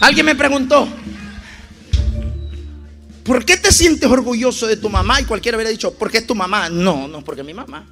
[0.00, 0.88] Alguien me preguntó,
[3.24, 5.20] ¿por qué te sientes orgulloso de tu mamá?
[5.20, 6.70] Y cualquiera hubiera dicho, porque es tu mamá.
[6.70, 7.86] No, no, porque es mi mamá.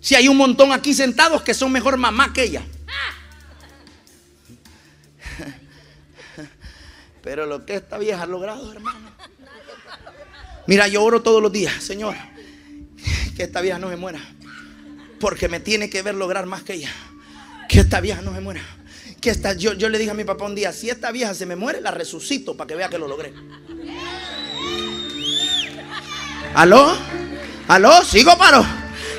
[0.00, 2.62] Si hay un montón aquí sentados que son mejor mamá que ella.
[7.22, 9.10] Pero lo que esta vieja ha logrado, hermano.
[10.66, 12.14] Mira, yo oro todos los días, Señor,
[13.36, 14.20] que esta vieja no se muera.
[15.18, 16.90] Porque me tiene que ver lograr más que ella.
[17.68, 18.62] Que esta vieja no se muera.
[19.20, 21.44] Que esta, yo, yo le dije a mi papá un día, si esta vieja se
[21.44, 23.34] me muere, la resucito para que vea que lo logré.
[26.54, 26.96] ¿Aló?
[27.68, 28.04] ¿Aló?
[28.04, 28.64] ¿Sigo paro?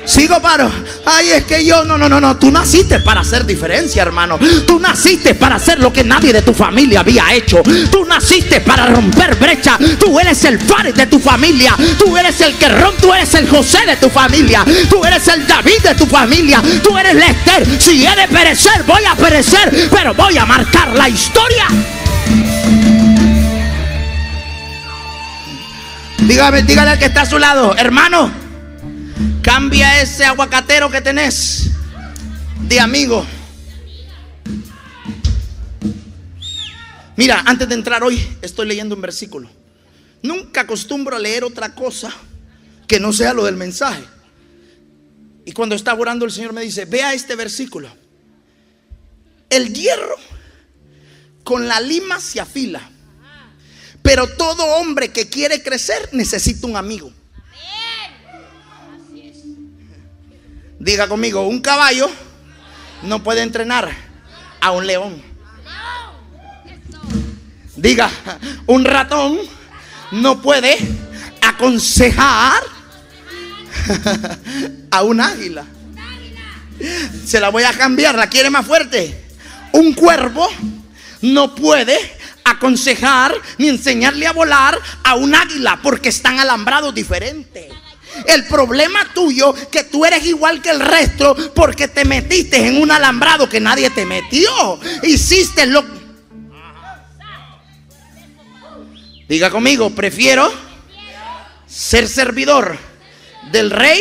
[0.04, 0.70] Sigo paro.
[1.06, 2.36] Ay, es que yo, no, no, no, no.
[2.36, 4.38] Tú naciste para hacer diferencia, hermano.
[4.66, 7.62] Tú naciste para hacer lo que nadie de tu familia había hecho.
[7.90, 9.78] Tú naciste para romper brecha.
[9.98, 11.74] Tú eres el Fares de tu familia.
[11.98, 13.00] Tú eres el que rompe.
[13.00, 14.64] Tú eres el José de tu familia.
[14.88, 16.62] Tú eres el David de tu familia.
[16.82, 17.66] Tú eres Lester.
[17.80, 19.88] Si he de perecer, voy a perecer.
[19.90, 21.66] Pero voy a marcar la historia.
[26.18, 28.41] Dígame, dígale al que está a su lado, hermano.
[29.42, 31.70] Cambia ese aguacatero que tenés
[32.60, 33.26] de amigo.
[37.16, 39.50] Mira, antes de entrar hoy estoy leyendo un versículo.
[40.22, 42.14] nunca acostumbro a leer otra cosa
[42.86, 44.04] que no sea lo del mensaje.
[45.44, 47.88] Y cuando estaba orando el Señor me dice, vea este versículo.
[49.50, 50.14] El hierro
[51.42, 52.88] con la lima se afila.
[54.02, 57.12] Pero todo hombre que quiere crecer necesita un amigo.
[60.82, 62.10] Diga conmigo, un caballo
[63.04, 63.88] no puede entrenar
[64.60, 65.22] a un león.
[67.76, 68.10] Diga,
[68.66, 69.38] un ratón
[70.10, 70.76] no puede
[71.40, 72.64] aconsejar
[74.90, 75.64] a un águila.
[77.26, 79.24] Se la voy a cambiar, la quiere más fuerte.
[79.70, 80.48] Un cuervo
[81.20, 81.96] no puede
[82.44, 87.70] aconsejar ni enseñarle a volar a un águila porque están alambrados diferentes.
[88.26, 92.90] El problema tuyo que tú eres igual que el resto porque te metiste en un
[92.90, 94.78] alambrado que nadie te metió.
[95.02, 96.02] Hiciste lo
[99.32, 100.52] Diga conmigo, prefiero
[101.66, 102.76] ser servidor
[103.50, 103.98] del rey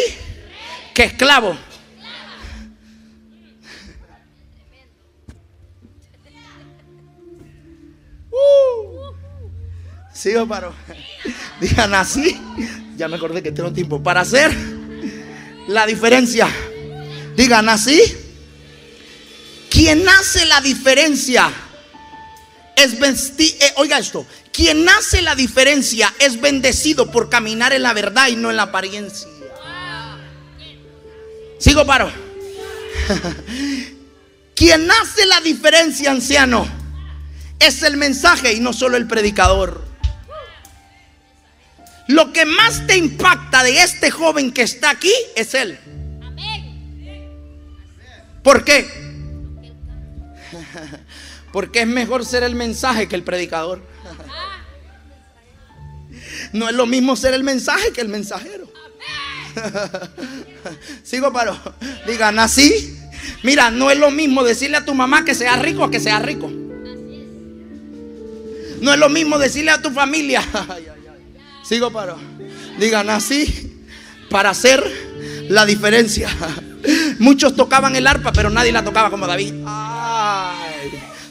[0.94, 1.58] que esclavo.
[8.30, 9.14] Uh.
[10.14, 10.74] Sigo paro.
[11.62, 12.38] Digan así.
[13.02, 14.56] Ya me acordé que tengo tiempo para hacer
[15.68, 16.48] la diferencia.
[17.36, 18.00] Digan así.
[19.72, 21.52] Quien hace la diferencia
[22.76, 23.56] es vestir.
[23.60, 24.28] Eh, oiga esto.
[24.54, 28.64] Quien hace la diferencia es bendecido por caminar en la verdad y no en la
[28.70, 29.28] apariencia.
[31.58, 32.12] Sigo paro.
[34.54, 36.68] Quien hace la diferencia, anciano,
[37.58, 39.91] es el mensaje y no solo el predicador.
[42.12, 45.80] Lo que más te impacta de este joven que está aquí es él.
[48.44, 48.86] ¿Por qué?
[51.54, 53.82] Porque es mejor ser el mensaje que el predicador.
[56.52, 58.70] No es lo mismo ser el mensaje que el mensajero.
[61.04, 61.58] Sigo paro.
[62.08, 63.00] Digan así.
[63.44, 66.52] Mira, no es lo mismo decirle a tu mamá que sea rico que sea rico.
[68.82, 70.44] No es lo mismo decirle a tu familia.
[71.72, 72.18] Sigo paro.
[72.80, 73.72] Digan así
[74.30, 74.84] para hacer
[75.48, 76.28] la diferencia.
[77.20, 79.54] Muchos tocaban el arpa, pero nadie la tocaba como David.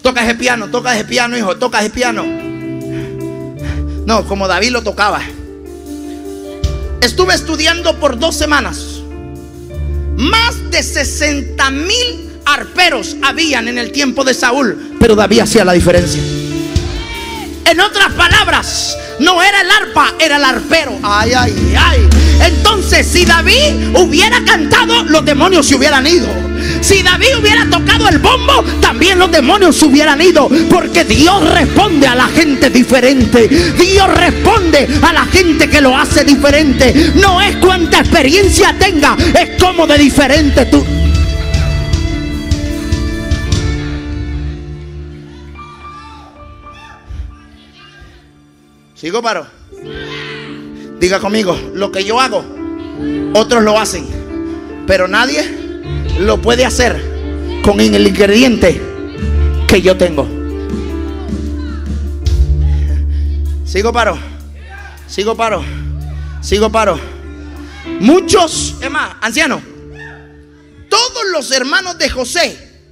[0.01, 2.25] Toca ese piano, toca ese piano, hijo, toca ese piano.
[4.07, 5.21] No, como David lo tocaba.
[7.03, 9.03] Estuve estudiando por dos semanas.
[10.17, 15.75] Más de 60 mil arperos habían en el tiempo de Saúl, pero David hacía la
[15.75, 16.23] diferencia.
[17.67, 20.99] En otras palabras, no era el arpa, era el arpero.
[21.03, 22.09] Ay, ay, ay.
[22.43, 26.27] Entonces, si David hubiera cantado, los demonios se hubieran ido.
[26.81, 30.49] Si David hubiera tocado el bombo, también los demonios se hubieran ido.
[30.71, 33.47] Porque Dios responde a la gente diferente.
[33.49, 37.13] Dios responde a la gente que lo hace diferente.
[37.17, 41.00] No es cuánta experiencia tenga, es como de diferente tú.
[49.01, 49.47] ¿Sigo paro?
[50.99, 52.45] Diga conmigo, lo que yo hago,
[53.35, 54.07] otros lo hacen,
[54.87, 55.43] pero nadie
[56.19, 57.01] lo puede hacer
[57.65, 58.79] con el ingrediente
[59.67, 60.29] que yo tengo.
[63.65, 64.19] Sigo paro,
[65.07, 65.65] sigo paro,
[66.43, 67.01] sigo paro.
[68.01, 69.63] Muchos, es más, ancianos,
[70.91, 72.83] todos los hermanos de José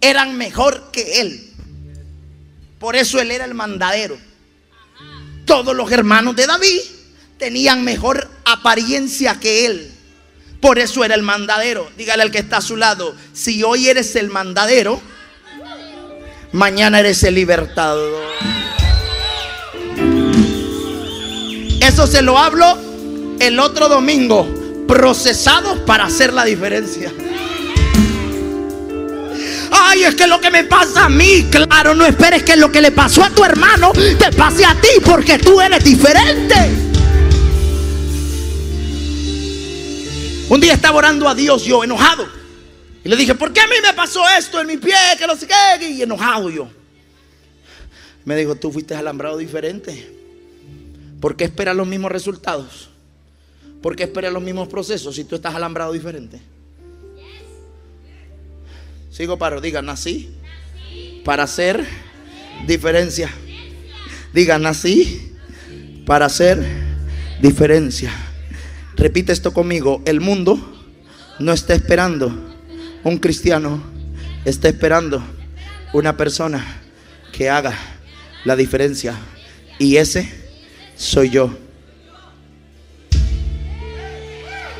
[0.00, 1.52] eran mejor que él.
[2.78, 4.16] Por eso él era el mandadero.
[5.44, 6.80] Todos los hermanos de David
[7.38, 9.90] tenían mejor apariencia que él.
[10.60, 11.90] Por eso era el mandadero.
[11.96, 15.00] Dígale al que está a su lado, si hoy eres el mandadero,
[16.52, 18.24] mañana eres el libertador.
[21.80, 22.78] Eso se lo hablo
[23.40, 24.48] el otro domingo.
[24.88, 27.12] Procesados para hacer la diferencia.
[29.76, 32.80] Ay, es que lo que me pasa a mí, claro, no esperes que lo que
[32.80, 36.54] le pasó a tu hermano te pase a ti porque tú eres diferente.
[40.48, 42.28] Un día estaba orando a Dios yo enojado.
[43.04, 44.94] Y le dije, ¿por qué a mí me pasó esto en mi pie?
[45.18, 45.90] Que no sé qué.
[45.90, 46.68] Y enojado yo.
[48.24, 50.14] Me dijo, tú fuiste alambrado diferente.
[51.20, 52.90] ¿Por qué esperas los mismos resultados?
[53.82, 56.40] ¿Por qué esperas los mismos procesos si tú estás alambrado diferente?
[59.14, 60.28] Sigo para, digan, nací
[61.24, 61.86] para hacer
[62.66, 63.30] diferencia.
[64.32, 65.36] Digan, nací
[66.04, 66.60] para hacer
[67.40, 68.10] diferencia.
[68.96, 70.02] Repite esto conmigo.
[70.04, 70.58] El mundo
[71.38, 72.56] no está esperando
[73.04, 73.84] un cristiano,
[74.44, 75.22] está esperando
[75.92, 76.82] una persona
[77.32, 77.72] que haga
[78.44, 79.14] la diferencia.
[79.78, 80.28] Y ese
[80.96, 81.56] soy yo.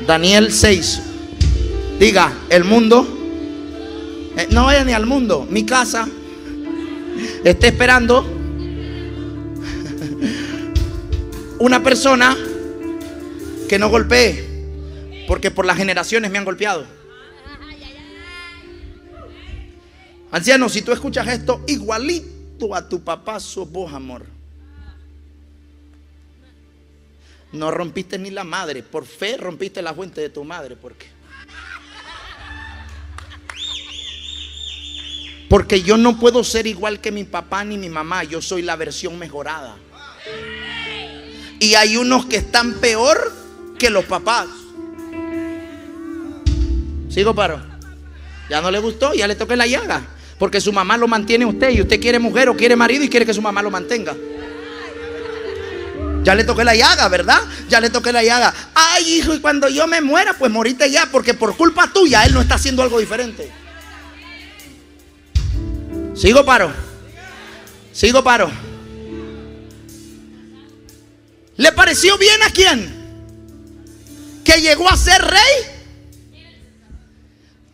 [0.05, 1.01] Daniel 6.
[2.01, 3.14] Diga, el mundo.
[4.37, 5.47] Eh, no vaya ni al mundo.
[5.49, 6.07] Mi casa
[7.43, 8.25] está esperando
[11.59, 12.35] una persona
[13.67, 14.45] que no golpee.
[15.27, 16.85] Porque por las generaciones me han golpeado.
[20.31, 24.25] Anciano, si tú escuchas esto, igualito a tu papá sos vos, amor.
[27.53, 28.83] No rompiste ni la madre.
[28.83, 30.75] Por fe rompiste la fuente de tu madre.
[30.75, 30.95] ¿Por
[35.49, 38.23] Porque yo no puedo ser igual que mi papá ni mi mamá.
[38.23, 39.75] Yo soy la versión mejorada.
[41.59, 43.31] Y hay unos que están peor
[43.77, 44.47] que los papás.
[47.09, 47.61] ¿Sigo paro?
[48.49, 50.05] Ya no le gustó, ya le toqué la llaga.
[50.37, 53.09] Porque su mamá lo mantiene a usted y usted quiere mujer o quiere marido y
[53.09, 54.15] quiere que su mamá lo mantenga.
[56.23, 57.39] Ya le toqué la llaga, ¿verdad?
[57.69, 58.53] Ya le toqué la llaga.
[58.73, 62.33] Ay, hijo, y cuando yo me muera, pues morite ya, porque por culpa tuya él
[62.33, 63.51] no está haciendo algo diferente.
[66.15, 66.73] Sigo paro.
[67.91, 68.49] Sigo paro.
[71.57, 74.41] ¿Le pareció bien a quién?
[74.43, 76.51] Que llegó a ser rey.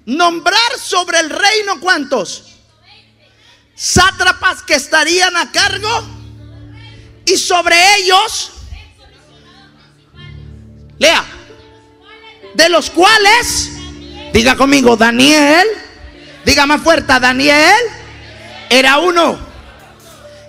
[0.06, 2.46] Nombrar sobre el reino cuántos?
[3.76, 6.04] Sátrapas que estarían a cargo
[7.26, 8.52] y sobre ellos,
[10.98, 11.24] lea,
[12.54, 13.72] de los cuales,
[14.34, 15.68] diga conmigo, Daniel,
[16.44, 18.01] diga más fuerte, Daniel
[18.72, 19.38] era uno.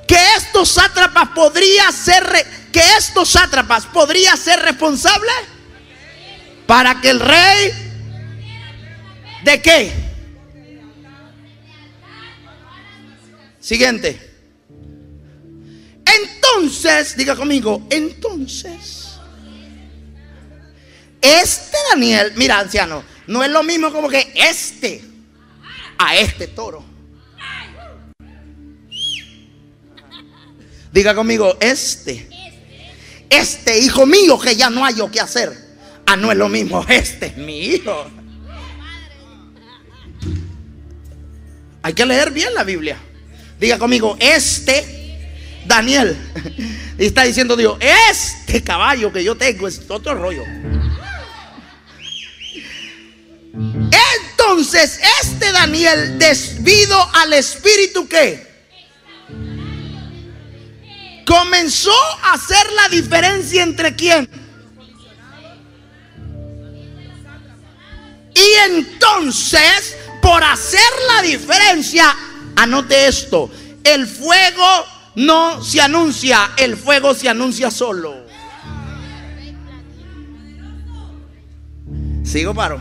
[0.07, 2.25] Que estos sátrapas podría ser,
[2.73, 5.31] que estos sátrapas podría ser responsable
[6.67, 7.73] para que el rey,
[9.43, 9.93] ¿de qué?
[13.59, 14.31] Siguiente.
[16.05, 19.09] Entonces, diga conmigo, entonces,
[21.21, 25.03] este Daniel, mira anciano, no es lo mismo como que este
[25.99, 26.92] a este toro.
[30.93, 32.29] Diga conmigo, este,
[33.31, 35.51] este hijo mío que ya no hay yo que hacer.
[36.05, 38.07] Ah, no es lo mismo, este es mi hijo.
[41.83, 42.99] Hay que leer bien la Biblia.
[43.59, 45.19] Diga conmigo, este
[45.67, 46.17] Daniel.
[46.99, 50.45] Y está diciendo Dios, este caballo que yo tengo es otro rollo.
[53.55, 58.52] Entonces, este Daniel, debido al espíritu que
[61.33, 64.29] comenzó a hacer la diferencia entre quién.
[68.35, 72.15] Y entonces, por hacer la diferencia,
[72.57, 73.51] anote esto,
[73.83, 78.15] el fuego no se anuncia, el fuego se anuncia solo.
[82.25, 82.81] Sigo paro.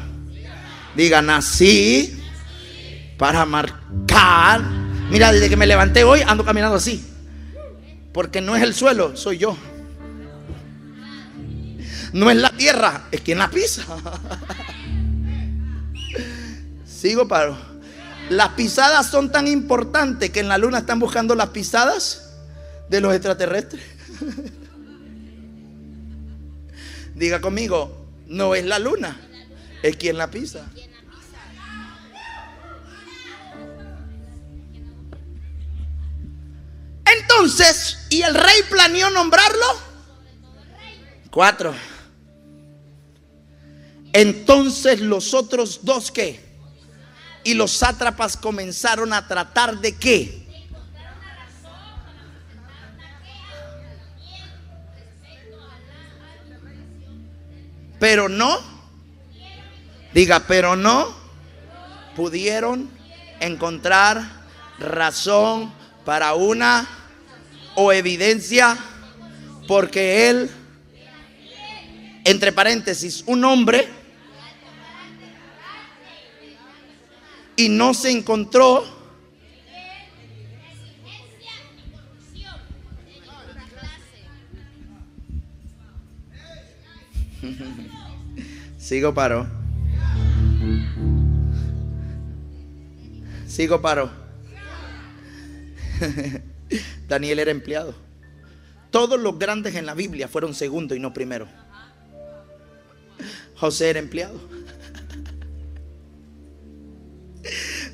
[0.96, 2.22] Diga, nací
[3.18, 4.62] para marcar.
[5.10, 7.11] Mira, desde que me levanté hoy ando caminando así.
[8.14, 9.58] Porque no es el suelo, soy yo.
[12.14, 13.86] No es la tierra, es quien la pisa.
[16.86, 17.58] Sigo paro.
[18.30, 22.34] Las pisadas son tan importantes que en la luna están buscando las pisadas
[22.90, 23.82] de los extraterrestres.
[27.16, 29.20] Diga conmigo, no es la luna,
[29.84, 30.66] es quien la pisa.
[37.32, 39.66] Entonces, ¿y el rey planeó nombrarlo?
[41.30, 41.74] Cuatro.
[44.14, 46.44] Entonces los otros dos que
[47.44, 50.42] y los sátrapas comenzaron a tratar de qué?
[58.00, 58.60] Pero no,
[60.14, 61.16] diga, pero no
[62.16, 62.90] pudieron
[63.40, 64.22] encontrar
[64.80, 65.72] razón
[66.04, 67.01] para una
[67.76, 68.78] o evidencia
[69.68, 70.50] porque él,
[72.26, 73.88] entre paréntesis, un hombre,
[77.56, 79.02] y no se encontró
[88.78, 89.48] Sigo paro.
[93.48, 94.10] Sigo paro.
[97.12, 97.94] Daniel era empleado.
[98.90, 101.46] Todos los grandes en la Biblia fueron segundo y no primero.
[103.58, 104.40] José era empleado.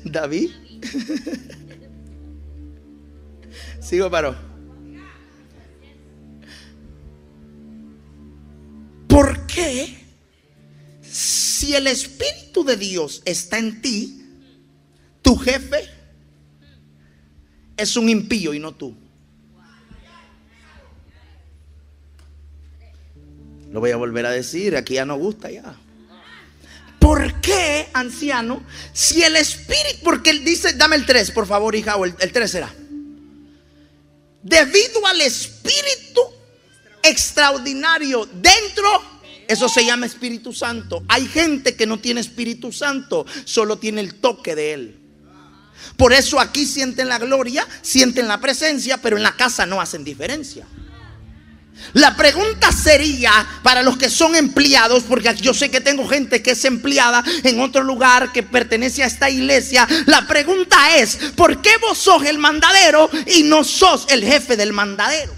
[0.04, 0.50] David.
[3.80, 4.36] Sigo paro.
[9.48, 9.98] qué
[11.02, 14.22] si el Espíritu de Dios está en ti,
[15.22, 15.88] tu jefe
[17.76, 19.07] es un impío y no tú?
[23.78, 25.72] Lo voy a volver a decir, aquí ya no gusta ya.
[26.98, 28.60] ¿Por qué, anciano?
[28.92, 32.32] Si el espíritu, porque él dice, dame el 3, por favor, hija, o el, el
[32.32, 32.74] 3 será.
[34.42, 36.22] Debido al espíritu
[37.04, 39.00] extraordinario dentro,
[39.46, 41.04] eso se llama Espíritu Santo.
[41.06, 45.00] Hay gente que no tiene Espíritu Santo, solo tiene el toque de él.
[45.96, 50.02] Por eso aquí sienten la gloria, sienten la presencia, pero en la casa no hacen
[50.02, 50.66] diferencia.
[51.94, 56.50] La pregunta sería para los que son empleados, porque yo sé que tengo gente que
[56.52, 59.86] es empleada en otro lugar que pertenece a esta iglesia.
[60.06, 64.72] La pregunta es, ¿por qué vos sos el mandadero y no sos el jefe del
[64.72, 65.34] mandadero?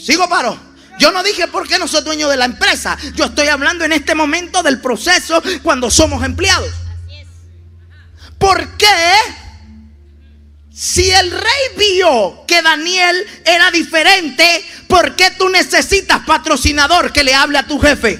[0.00, 0.70] Sigo paro.
[0.98, 2.96] Yo no dije por qué no soy dueño de la empresa.
[3.14, 6.70] Yo estoy hablando en este momento del proceso cuando somos empleados.
[8.38, 8.86] ¿Por qué?
[10.80, 17.34] Si el rey vio que Daniel era diferente, ¿por qué tú necesitas patrocinador que le
[17.34, 18.18] hable a tu jefe?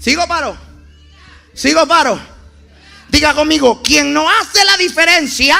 [0.00, 0.56] ¿Sigo paro?
[1.52, 2.18] ¿Sigo paro?
[3.10, 5.58] Diga conmigo, quien no hace la diferencia,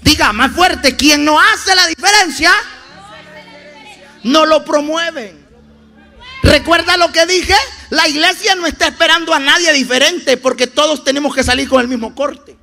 [0.00, 2.52] diga más fuerte, quien no hace la diferencia,
[4.24, 5.41] no lo promueven.
[6.42, 7.54] ¿Recuerda lo que dije?
[7.90, 11.88] La iglesia no está esperando a nadie diferente porque todos tenemos que salir con el
[11.88, 12.56] mismo corte.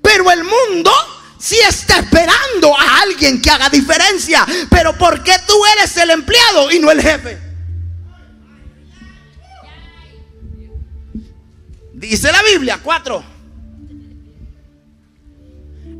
[0.00, 0.92] Pero el mundo
[1.38, 4.46] sí está esperando a alguien que haga diferencia.
[4.70, 7.38] Pero ¿por qué tú eres el empleado y no el jefe?
[11.92, 13.24] Dice la Biblia, cuatro.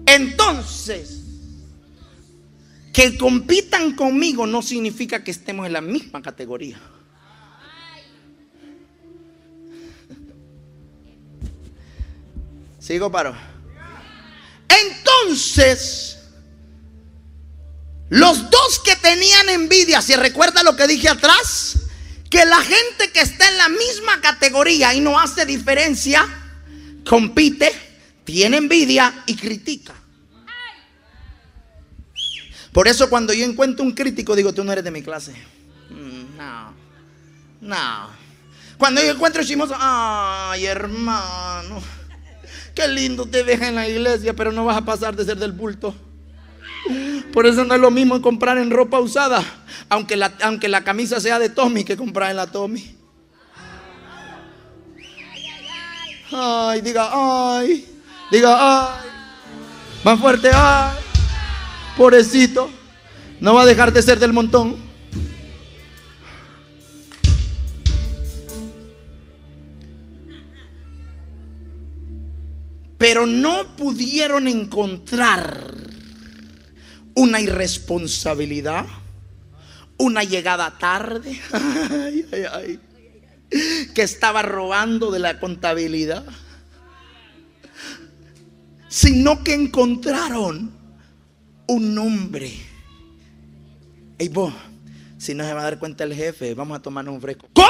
[0.06, 1.11] Entonces,
[2.92, 6.78] que compitan conmigo no significa que estemos en la misma categoría.
[12.78, 13.34] Sigo paro.
[14.68, 16.18] Entonces,
[18.10, 21.76] los dos que tenían envidia, ¿se recuerda lo que dije atrás?
[22.28, 26.26] Que la gente que está en la misma categoría y no hace diferencia,
[27.08, 27.72] compite,
[28.24, 29.94] tiene envidia y critica.
[32.72, 35.32] Por eso cuando yo encuentro un crítico digo, tú no eres de mi clase.
[35.90, 36.74] Mm, no,
[37.60, 38.22] no.
[38.78, 41.80] Cuando yo encuentro chismoso, ay hermano,
[42.74, 45.52] qué lindo te deja en la iglesia, pero no vas a pasar de ser del
[45.52, 45.94] bulto.
[47.32, 49.44] Por eso no es lo mismo comprar en ropa usada,
[49.88, 52.96] aunque la, aunque la camisa sea de Tommy, que comprar en la Tommy.
[56.32, 57.86] Ay, diga, ay,
[58.30, 59.08] diga, ay,
[60.02, 61.11] más fuerte, ay.
[61.96, 62.70] Pobrecito,
[63.40, 64.76] no va a dejar de ser del montón.
[72.96, 75.74] Pero no pudieron encontrar
[77.14, 78.86] una irresponsabilidad,
[79.98, 81.40] una llegada tarde,
[83.94, 86.24] que estaba robando de la contabilidad,
[88.88, 90.81] sino que encontraron
[91.66, 92.52] un nombre.
[94.18, 94.52] Ey, vos,
[95.18, 97.48] si no se va a dar cuenta el jefe, vamos a tomarnos un fresco.
[97.52, 97.68] ¿Cómo?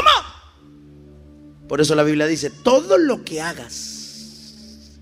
[1.68, 4.98] Por eso la Biblia dice, todo lo que hagas,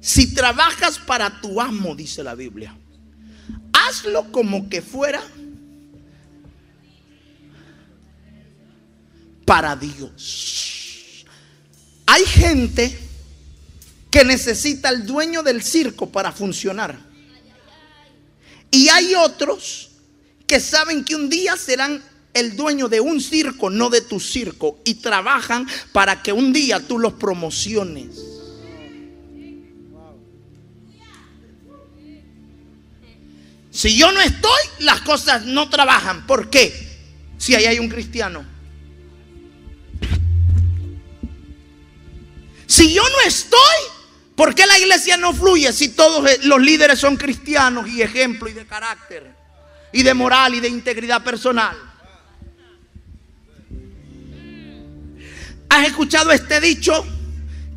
[0.00, 2.76] si trabajas para tu amo, dice la Biblia,
[3.72, 5.22] hazlo como que fuera
[9.44, 11.24] para Dios.
[12.06, 12.98] Hay gente
[14.10, 16.98] que necesita el dueño del circo para funcionar.
[18.74, 19.90] Y hay otros
[20.48, 22.02] que saben que un día serán
[22.32, 26.80] el dueño de un circo, no de tu circo, y trabajan para que un día
[26.80, 28.16] tú los promociones.
[33.70, 36.26] Si yo no estoy, las cosas no trabajan.
[36.26, 36.74] ¿Por qué?
[37.38, 38.44] Si ahí hay un cristiano.
[42.66, 43.93] Si yo no estoy,
[44.36, 48.52] ¿por qué la iglesia no fluye si todos los líderes son cristianos y ejemplo y
[48.52, 49.34] de carácter
[49.92, 51.76] y de moral y de integridad personal?
[55.68, 57.04] ¿Has escuchado este dicho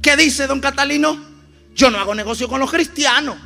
[0.01, 1.25] que dice don Catalino?
[1.73, 3.37] Yo no hago negocio con los cristianos.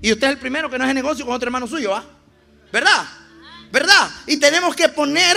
[0.00, 2.04] Y usted es el primero que no hace negocio con otro hermano suyo, ¿ah?
[2.72, 3.06] ¿Verdad?
[3.72, 4.10] ¿Verdad?
[4.26, 5.36] Y tenemos que poner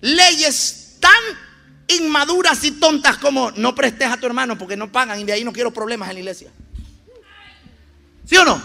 [0.00, 1.12] leyes tan
[1.96, 5.44] inmaduras y tontas como no prestes a tu hermano porque no pagan y de ahí
[5.44, 6.50] no quiero problemas en la iglesia.
[8.24, 8.62] ¿Sí o no?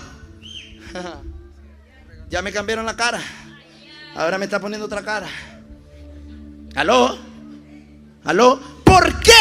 [2.30, 3.22] ya me cambiaron la cara.
[4.16, 5.28] Ahora me está poniendo otra cara.
[6.76, 7.18] ¿Aló?
[8.24, 8.60] ¿Aló?
[8.84, 9.32] ¿Por qué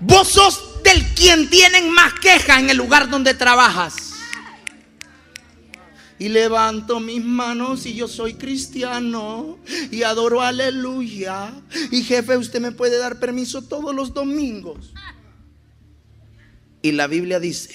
[0.00, 4.11] vos sos del quien tienen más queja en el lugar donde trabajas?
[6.22, 9.58] Y levanto mis manos y yo soy cristiano
[9.90, 11.52] y adoro aleluya.
[11.90, 14.94] Y jefe, usted me puede dar permiso todos los domingos.
[16.80, 17.74] Y la Biblia dice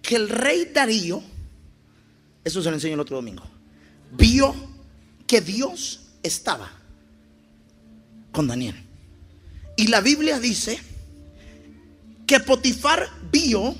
[0.00, 1.22] que el rey Darío,
[2.44, 3.44] eso se lo enseño el otro domingo,
[4.12, 4.54] vio
[5.26, 6.72] que Dios estaba
[8.32, 8.86] con Daniel.
[9.76, 10.80] Y la Biblia dice
[12.26, 13.74] que Potifar vio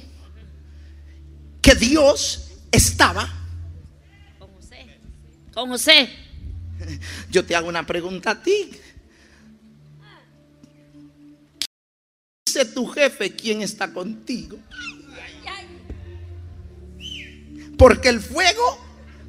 [1.63, 3.29] que Dios estaba
[4.39, 5.01] con José.
[5.55, 6.11] Con José.
[7.31, 8.71] Yo te hago una pregunta a ti.
[12.47, 14.59] Dice tu jefe quién está contigo.
[17.79, 18.79] Porque el fuego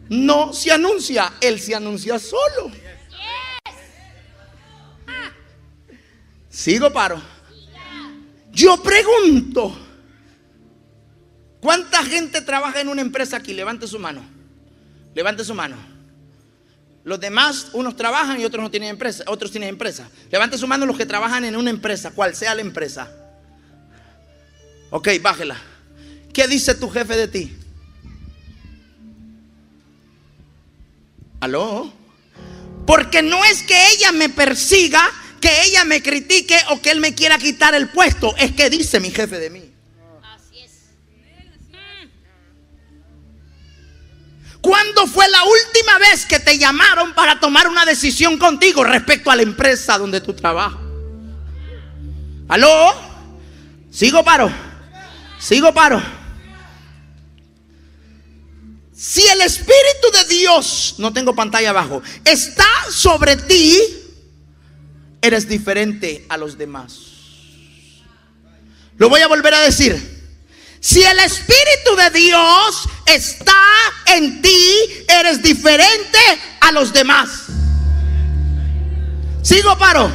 [0.10, 2.72] no se anuncia, él se anuncia solo.
[6.50, 7.22] Sigo paro.
[8.52, 9.76] Yo pregunto,
[11.64, 13.54] ¿cuánta gente trabaja en una empresa aquí?
[13.54, 14.22] Levante su mano.
[15.16, 15.78] Levante su mano.
[17.06, 20.10] Los demás, unos trabajan y otros no tienen empresa, otros tienen empresa.
[20.30, 23.10] Levante su mano los que trabajan en una empresa, cual sea la empresa.
[24.90, 25.58] Ok, bájela.
[26.34, 27.56] ¿Qué dice tu jefe de ti?
[31.40, 31.94] ¿Aló?
[32.86, 35.02] Porque no es que ella me persiga,
[35.40, 38.36] que ella me critique o que él me quiera quitar el puesto.
[38.38, 39.73] Es que dice mi jefe de mí.
[44.64, 49.36] ¿Cuándo fue la última vez que te llamaron para tomar una decisión contigo respecto a
[49.36, 50.80] la empresa donde tú trabajas?
[52.48, 52.94] ¿Aló?
[53.92, 54.50] ¿Sigo paro?
[55.38, 56.02] ¿Sigo paro?
[58.96, 63.78] Si el Espíritu de Dios, no tengo pantalla abajo, está sobre ti,
[65.22, 67.00] eres diferente a los demás.
[68.96, 70.13] Lo voy a volver a decir.
[70.84, 73.56] Si el Espíritu de Dios está
[74.08, 76.20] en ti, eres diferente
[76.60, 77.30] a los demás.
[79.42, 80.12] Sigo paro.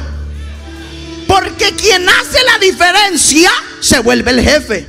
[1.27, 3.49] Porque quien hace la diferencia
[3.81, 4.87] se vuelve el jefe.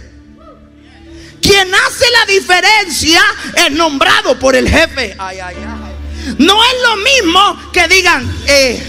[1.40, 3.22] Quien hace la diferencia
[3.66, 5.16] es nombrado por el jefe.
[5.18, 6.36] Ay, ay, ay.
[6.36, 8.86] No es lo mismo que digan, eh,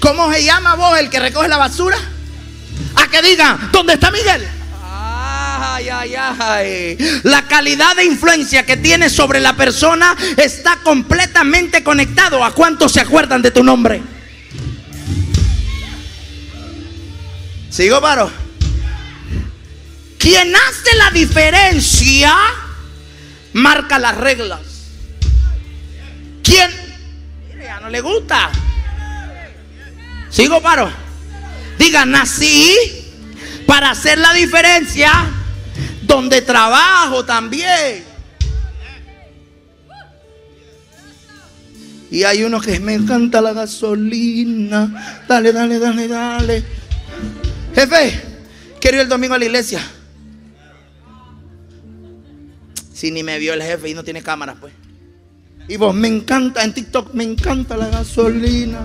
[0.00, 1.96] ¿cómo se llama vos el que recoge la basura?
[2.96, 4.59] A que digan, ¿dónde está Miguel?
[7.22, 13.00] La calidad de influencia que tienes sobre la persona está completamente conectado a cuántos se
[13.00, 14.02] acuerdan de tu nombre.
[17.70, 18.30] ¿Sigo, paro?
[20.18, 22.34] Quien hace la diferencia
[23.52, 24.60] marca las reglas.
[27.48, 28.50] Mire, ya no le gusta.
[30.30, 30.90] Sigo paro.
[31.78, 32.74] Diga, nací
[33.66, 35.12] para hacer la diferencia
[36.10, 38.04] donde trabajo también.
[42.10, 45.22] Y hay uno que me encanta la gasolina.
[45.28, 46.64] Dale, dale, dale, dale.
[47.72, 48.20] Jefe,
[48.80, 49.80] quiero ir el domingo a la iglesia.
[52.92, 54.74] Si ni me vio el jefe y no tiene cámaras, pues.
[55.68, 58.80] Y vos, me encanta, en TikTok me encanta la gasolina.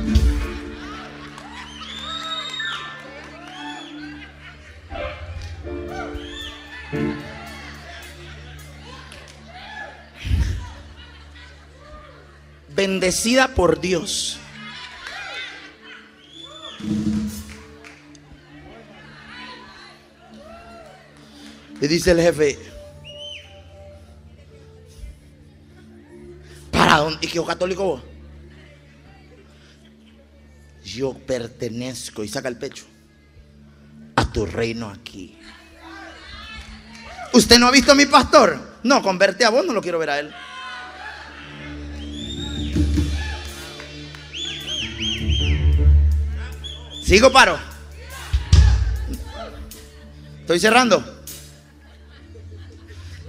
[12.76, 14.38] Bendecida por Dios.
[21.82, 22.58] Y dice el jefe,
[26.72, 27.20] ¿para dónde?
[27.22, 28.02] ¿Y católico vos?
[30.84, 32.86] Yo pertenezco, y saca el pecho,
[34.16, 35.38] a tu reino aquí.
[37.34, 38.80] ¿Usted no ha visto a mi pastor?
[38.84, 40.34] No, converte a vos, no lo quiero ver a él.
[47.06, 47.60] ¿Sigo paro?
[50.42, 51.04] Estoy cerrando.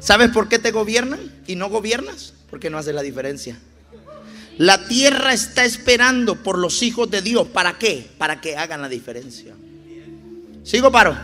[0.00, 2.32] ¿Sabes por qué te gobiernan y no gobiernas?
[2.48, 3.58] Porque no hace la diferencia.
[4.56, 7.48] La tierra está esperando por los hijos de Dios.
[7.48, 8.08] ¿Para qué?
[8.16, 9.54] Para que hagan la diferencia.
[10.64, 11.14] ¿Sigo paro?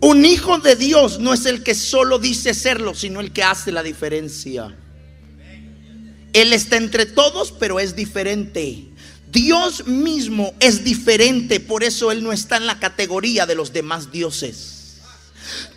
[0.00, 3.70] Un hijo de Dios no es el que solo dice serlo, sino el que hace
[3.70, 4.74] la diferencia.
[6.32, 8.88] Él está entre todos, pero es diferente.
[9.32, 14.12] Dios mismo es diferente, por eso Él no está en la categoría de los demás
[14.12, 14.81] dioses.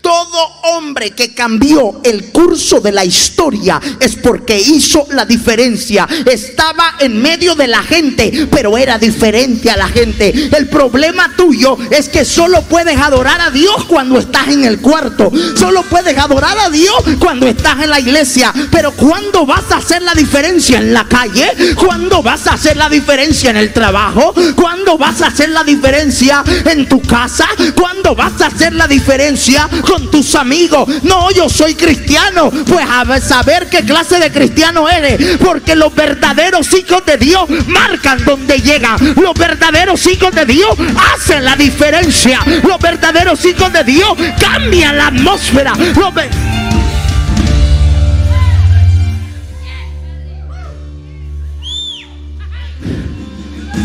[0.06, 0.38] Todo
[0.76, 6.08] hombre que cambió el curso de la historia es porque hizo la diferencia.
[6.32, 10.50] Estaba en medio de la gente, pero era diferente a la gente.
[10.56, 15.32] El problema tuyo es que solo puedes adorar a Dios cuando estás en el cuarto.
[15.58, 18.54] Solo puedes adorar a Dios cuando estás en la iglesia.
[18.70, 21.52] Pero ¿cuándo vas a hacer la diferencia en la calle?
[21.76, 24.36] ¿Cuándo vas a hacer la diferencia en el trabajo?
[24.56, 27.48] ¿Cuándo vas a hacer la diferencia en tu casa?
[27.76, 30.88] ¿Cuándo vas a hacer la diferencia con tus amigos.
[31.04, 32.50] No, yo soy cristiano.
[32.50, 35.38] Pues a saber qué clase de cristiano eres.
[35.38, 38.98] Porque los verdaderos hijos de Dios marcan donde llegan.
[39.16, 40.76] Los verdaderos hijos de Dios
[41.14, 42.40] hacen la diferencia.
[42.64, 45.74] Los verdaderos hijos de Dios cambian la atmósfera.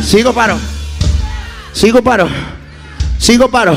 [0.05, 0.59] Sigo paro.
[1.73, 2.29] Sigo paro.
[3.19, 3.77] Sigo paro.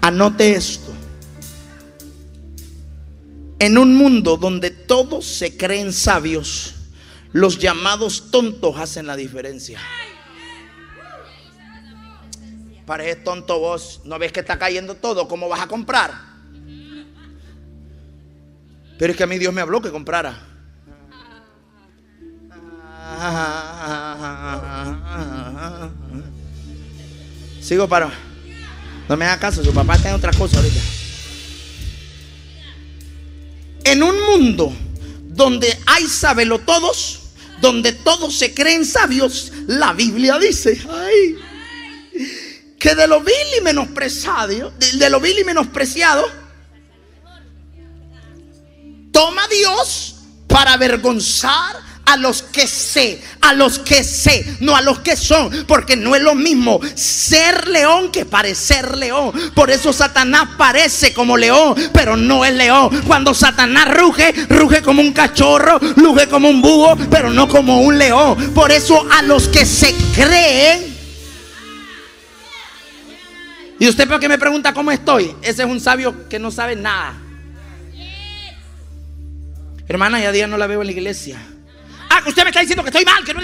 [0.00, 0.81] Anote esto.
[3.62, 6.74] En un mundo donde todos se creen sabios,
[7.30, 9.78] los llamados tontos hacen la diferencia.
[12.84, 15.28] Parece tonto vos, ¿no ves que está cayendo todo?
[15.28, 16.10] ¿Cómo vas a comprar?
[18.98, 20.44] Pero es que a mí Dios me habló que comprara.
[27.60, 28.10] Sigo para.
[29.08, 30.80] No me haga caso, su papá está en otra cosa ahorita.
[33.84, 34.72] En un mundo
[35.28, 36.06] donde hay
[36.64, 37.22] todos
[37.62, 41.38] donde todos se creen sabios, la Biblia dice, ay,
[42.76, 46.28] que de lo vil y menospreciado, de, lo vil y menospreciado,
[49.12, 50.16] toma Dios
[50.48, 55.50] para avergonzar a los que sé, a los que sé, no a los que son,
[55.66, 59.32] porque no es lo mismo ser león que parecer león.
[59.54, 63.02] Por eso Satanás parece como león, pero no es león.
[63.06, 67.98] Cuando Satanás ruge, ruge como un cachorro, ruge como un búho, pero no como un
[67.98, 68.52] león.
[68.54, 70.92] Por eso a los que se creen
[73.82, 76.76] y usted por qué me pregunta cómo estoy, ese es un sabio que no sabe
[76.76, 77.14] nada.
[79.88, 81.51] Hermana, ya día no la veo en la iglesia.
[82.14, 83.40] Ah, que usted me está diciendo que estoy mal, que no.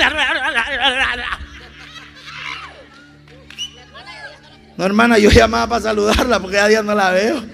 [4.76, 7.44] No, hermana, yo llamaba para saludarla porque ya día no la veo.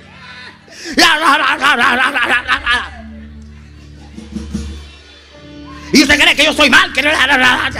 [5.92, 7.02] Y usted cree que yo soy mal, que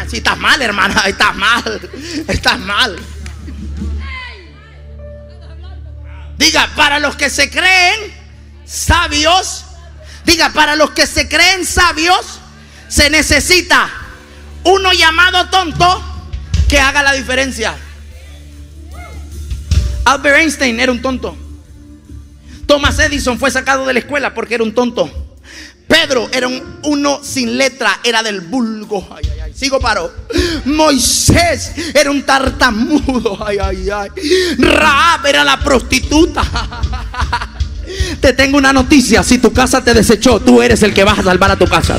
[0.08, 1.90] si estás mal, hermana, estás mal,
[2.28, 2.96] estás mal.
[6.38, 8.14] Diga, para los que se creen
[8.64, 9.64] sabios,
[10.24, 12.40] diga, para los que se creen sabios,
[12.88, 13.90] se necesita
[14.64, 16.02] uno llamado tonto
[16.68, 17.76] que haga la diferencia.
[20.04, 21.36] Albert Einstein era un tonto.
[22.66, 25.10] Thomas Edison fue sacado de la escuela porque era un tonto.
[25.86, 29.06] Pedro era un, uno sin letra, era del vulgo.
[29.14, 29.52] Ay, ay, ay.
[29.54, 30.12] Sigo paro.
[30.64, 33.38] Moisés era un tartamudo.
[33.46, 34.10] Ay, ay, ay.
[34.58, 36.42] Raab era la prostituta.
[38.20, 41.22] Te tengo una noticia, si tu casa te desechó, tú eres el que vas a
[41.22, 41.98] salvar a tu casa.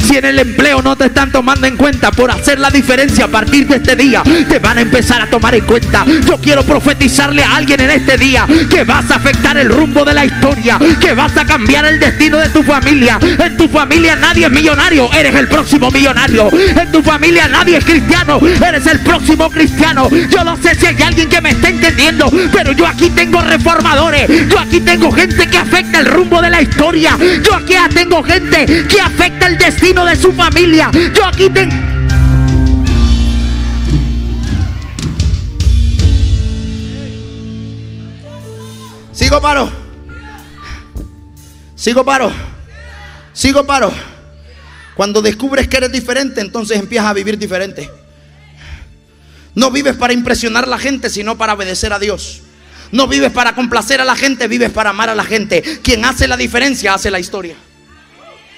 [0.00, 3.28] Si en el empleo no te están tomando en cuenta por hacer la diferencia a
[3.28, 6.04] partir de este día, te van a empezar a tomar en cuenta.
[6.26, 10.14] Yo quiero profetizarle a alguien en este día que vas a afectar el rumbo de
[10.14, 13.18] la historia, que vas a cambiar el destino de tu familia.
[13.22, 16.48] En tu familia nadie es millonario, eres el próximo millonario.
[16.52, 20.08] En tu familia nadie es cristiano, eres el próximo cristiano.
[20.30, 24.48] Yo no sé si hay alguien que me esté entendiendo, pero yo aquí tengo reformadores,
[24.48, 27.16] yo aquí tengo gente que afecta el rumbo de la historia.
[27.42, 30.90] Yo aquí tengo gente que afecta el destino de su familia.
[31.14, 31.74] Yo aquí tengo...
[39.12, 39.70] Sigo paro.
[41.74, 42.32] Sigo paro.
[43.32, 43.92] Sigo paro.
[44.94, 47.90] Cuando descubres que eres diferente, entonces empiezas a vivir diferente.
[49.54, 52.41] No vives para impresionar a la gente, sino para obedecer a Dios.
[52.92, 55.62] No vives para complacer a la gente, vives para amar a la gente.
[55.82, 57.56] Quien hace la diferencia hace la historia.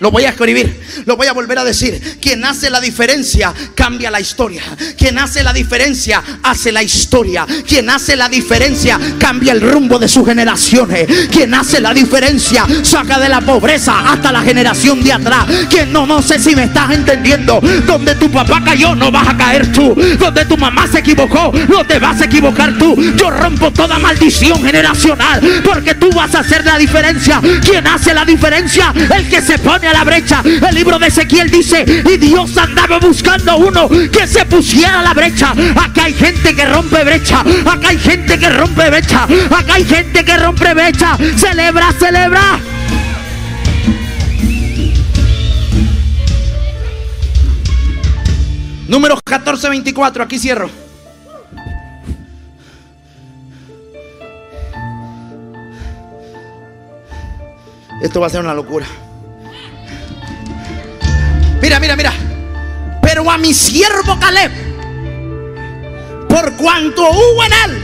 [0.00, 2.18] Lo voy a escribir, lo voy a volver a decir.
[2.20, 4.62] Quien hace la diferencia cambia la historia.
[4.98, 7.46] Quien hace la diferencia hace la historia.
[7.66, 11.06] Quien hace la diferencia cambia el rumbo de sus generaciones.
[11.30, 15.46] Quien hace la diferencia saca de la pobreza hasta la generación de atrás.
[15.70, 17.60] Quien no, no sé si me estás entendiendo.
[17.86, 19.94] Donde tu papá cayó, no vas a caer tú.
[20.18, 22.96] Donde tu mamá se equivocó, no te vas a equivocar tú.
[23.16, 27.40] Yo rompo toda maldición generacional porque tú vas a hacer la diferencia.
[27.62, 30.42] Quien hace la diferencia, el que se pone a la brecha.
[30.44, 35.14] El libro de Ezequiel dice, y Dios andaba buscando uno que se pusiera a la
[35.14, 35.52] brecha.
[35.76, 37.40] Acá hay gente que rompe brecha.
[37.40, 39.24] Acá hay gente que rompe brecha.
[39.24, 41.16] Acá hay gente que rompe brecha.
[41.36, 42.58] Celebra, celebra.
[48.88, 50.70] Número 1424, aquí cierro.
[58.02, 58.86] Esto va a ser una locura.
[61.64, 62.12] Mira, mira, mira.
[63.00, 64.52] Pero a mi siervo Caleb,
[66.28, 67.82] por cuanto hubo en él,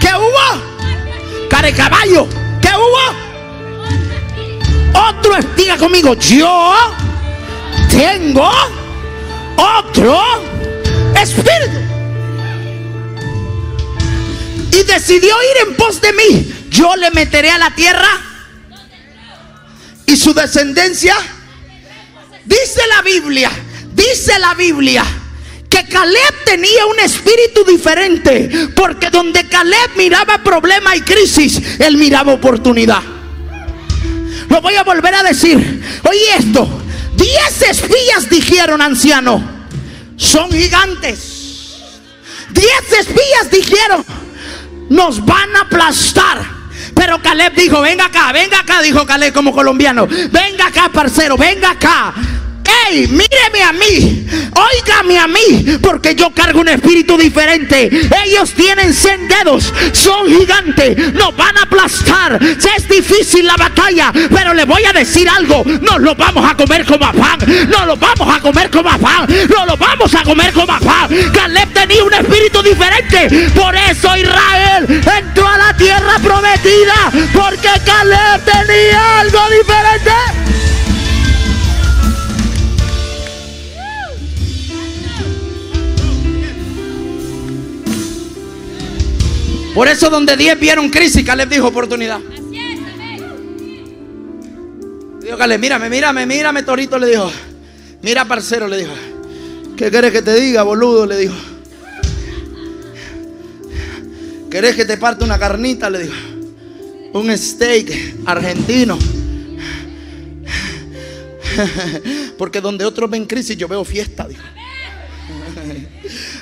[0.00, 1.48] ¿qué hubo?
[1.48, 2.26] Care caballo,
[2.60, 2.98] ¿qué hubo?
[5.10, 6.74] Otro diga conmigo, yo
[7.88, 8.50] tengo
[9.54, 10.20] otro
[11.22, 11.78] espíritu.
[14.72, 16.52] Y decidió ir en pos de mí.
[16.68, 18.08] Yo le meteré a la tierra
[20.04, 21.14] y su descendencia.
[22.48, 23.50] Dice la Biblia,
[23.94, 25.04] dice la Biblia
[25.68, 32.32] que Caleb tenía un espíritu diferente, porque donde Caleb miraba problema y crisis, él miraba
[32.32, 33.02] oportunidad.
[34.48, 35.82] Lo voy a volver a decir.
[36.08, 36.66] Oye esto,
[37.16, 39.42] diez espías dijeron, anciano,
[40.16, 41.76] son gigantes.
[42.48, 44.06] Diez espías dijeron,
[44.88, 46.58] nos van a aplastar.
[46.94, 50.06] Pero Caleb dijo, venga acá, venga acá, dijo Caleb como colombiano.
[50.06, 52.14] Venga acá, parcero, venga acá.
[52.90, 57.90] Míreme a mí, óigame a mí, porque yo cargo un espíritu diferente.
[58.24, 62.38] Ellos tienen 100 dedos, son gigantes, nos van a aplastar.
[62.42, 66.86] Es difícil la batalla, pero le voy a decir algo: nos lo vamos a comer
[66.86, 70.22] como a pan, nos lo vamos a comer como a pan, nos lo vamos a
[70.22, 71.08] comer como a pan.
[71.32, 78.44] Caleb tenía un espíritu diferente, por eso Israel entró a la tierra prometida, porque Caleb
[78.44, 80.57] tenía algo diferente.
[89.78, 92.18] Por eso donde 10 vieron crisis, Caleb dijo oportunidad.
[95.20, 97.30] Dijo Caleb, mírame, mírame, mírame, Torito, le dijo.
[98.02, 98.92] Mira, parcero, le dijo.
[99.76, 101.06] ¿Qué quieres que te diga, boludo?
[101.06, 101.36] Le dijo.
[104.50, 105.88] ¿Querés que te parte una carnita?
[105.88, 106.16] Le dijo.
[107.12, 108.98] Un steak argentino.
[112.36, 114.42] Porque donde otros ven crisis, yo veo fiesta, dijo.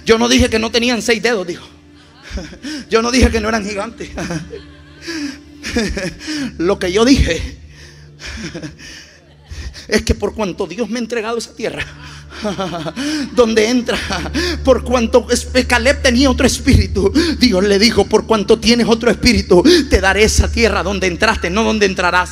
[0.06, 1.75] Yo no dije que no tenían seis dedos, dijo.
[2.90, 4.10] Yo no dije que no eran gigantes.
[6.58, 7.58] Lo que yo dije
[9.88, 11.84] es que por cuanto Dios me ha entregado esa tierra,
[13.34, 13.98] donde entra,
[14.64, 15.26] por cuanto
[15.66, 20.50] Caleb tenía otro espíritu, Dios le dijo, por cuanto tienes otro espíritu, te daré esa
[20.50, 22.30] tierra donde entraste, no donde entrarás.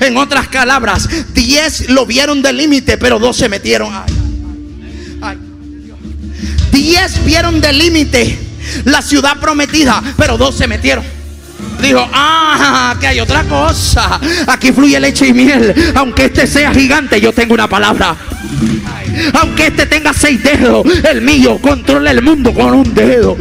[0.00, 3.92] En otras palabras, diez lo vieron del límite, pero dos se metieron.
[6.72, 8.38] Diez vieron del límite
[8.84, 11.04] la ciudad prometida, pero dos se metieron.
[11.80, 14.20] Dijo, ah, que hay otra cosa.
[14.46, 15.92] Aquí fluye leche y miel.
[15.94, 18.16] Aunque este sea gigante, yo tengo una palabra.
[19.34, 23.36] Aunque este tenga seis dedos, el mío controla el mundo con un dedo.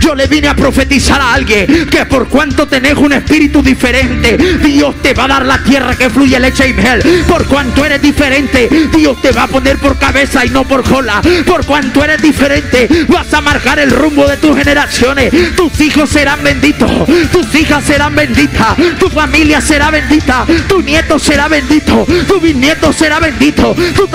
[0.00, 4.96] Yo le vine a profetizar a alguien que por cuanto tenés un espíritu diferente, Dios
[5.02, 7.02] te va a dar la tierra que fluye leche y miel.
[7.26, 11.20] Por cuanto eres diferente, Dios te va a poner por cabeza y no por cola.
[11.46, 15.32] Por cuanto eres diferente, vas a marcar el rumbo de tus generaciones.
[15.56, 16.90] Tus hijos serán benditos,
[17.32, 23.20] tus hijas serán benditas, tu familia será bendita, tu nieto será bendito, tu bisnieto será
[23.20, 24.08] bendito, tu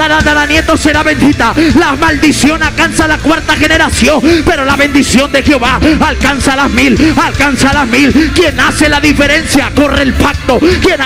[0.47, 1.53] nieto será bendita.
[1.75, 7.73] La maldición alcanza la cuarta generación, pero la bendición de Jehová alcanza las mil, alcanza
[7.73, 8.11] las mil.
[8.33, 10.59] Quien hace la diferencia, corre el pacto.
[10.59, 11.01] Quien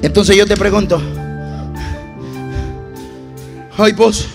[0.00, 1.02] Entonces yo te pregunto,
[3.76, 4.26] ay vos,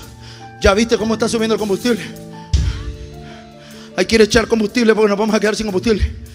[0.61, 2.01] ¿ya viste cómo está subiendo el combustible?
[3.95, 6.32] Hay que echar combustible porque nos vamos a quedar sin combustible.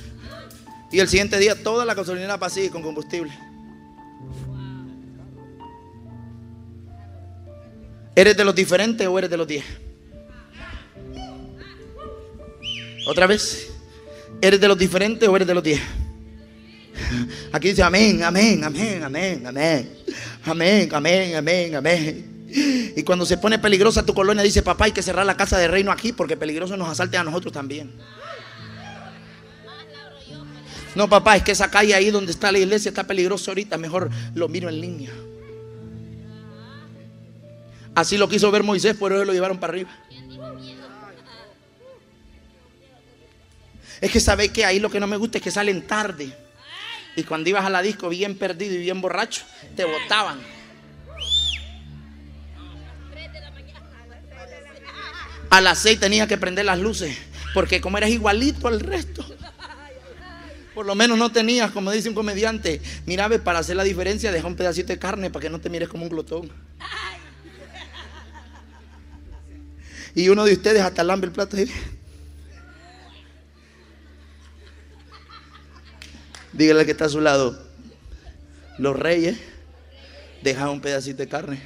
[0.91, 3.33] Y el siguiente día toda la gasolinera pasilla con combustible.
[8.15, 9.65] ¿Eres de los diferentes o eres de los diez?
[13.07, 13.71] Otra vez.
[14.41, 15.81] ¿Eres de los diferentes o eres de los diez?
[17.53, 19.91] Aquí dice amén, amén, amén, amén, amén.
[20.45, 22.39] Amén, amén, amén, amén.
[22.97, 25.69] Y cuando se pone peligrosa tu colonia, dice papá, hay que cerrar la casa de
[25.69, 27.93] reino aquí porque peligroso nos asalte a nosotros también.
[30.99, 33.79] No, papá, es que esa calle ahí donde está la iglesia está peligroso ahorita.
[33.79, 35.13] Mejor lo miro en línea.
[37.95, 39.91] Así lo quiso ver Moisés, por eso lo llevaron para arriba.
[44.01, 46.37] Es que sabéis que ahí lo que no me gusta es que salen tarde.
[47.15, 49.45] Y cuando ibas a la disco bien perdido y bien borracho,
[49.77, 50.41] te botaban.
[55.49, 57.17] A las seis tenía que prender las luces.
[57.55, 59.25] Porque como eras igualito al resto.
[60.79, 64.31] Por lo menos no tenías, como dice un comediante, mira, ve, para hacer la diferencia,
[64.31, 66.53] deja un pedacito de carne para que no te mires como un glotón.
[70.15, 71.57] Y uno de ustedes hasta lambe el plato.
[71.57, 71.69] ahí.
[76.53, 77.61] Dígale al que está a su lado.
[78.79, 79.37] Los reyes
[80.45, 81.61] dejan un pedacito de carne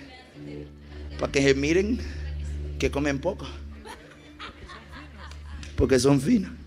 [1.18, 2.00] para que se miren
[2.78, 3.46] que comen poco.
[5.76, 6.61] Porque son finos.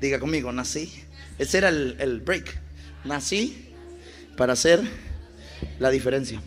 [0.00, 0.92] Diga conmigo, nací.
[1.38, 2.58] Ese era el, el break.
[3.04, 3.70] Nací
[4.36, 4.80] para hacer
[5.78, 6.40] la diferencia.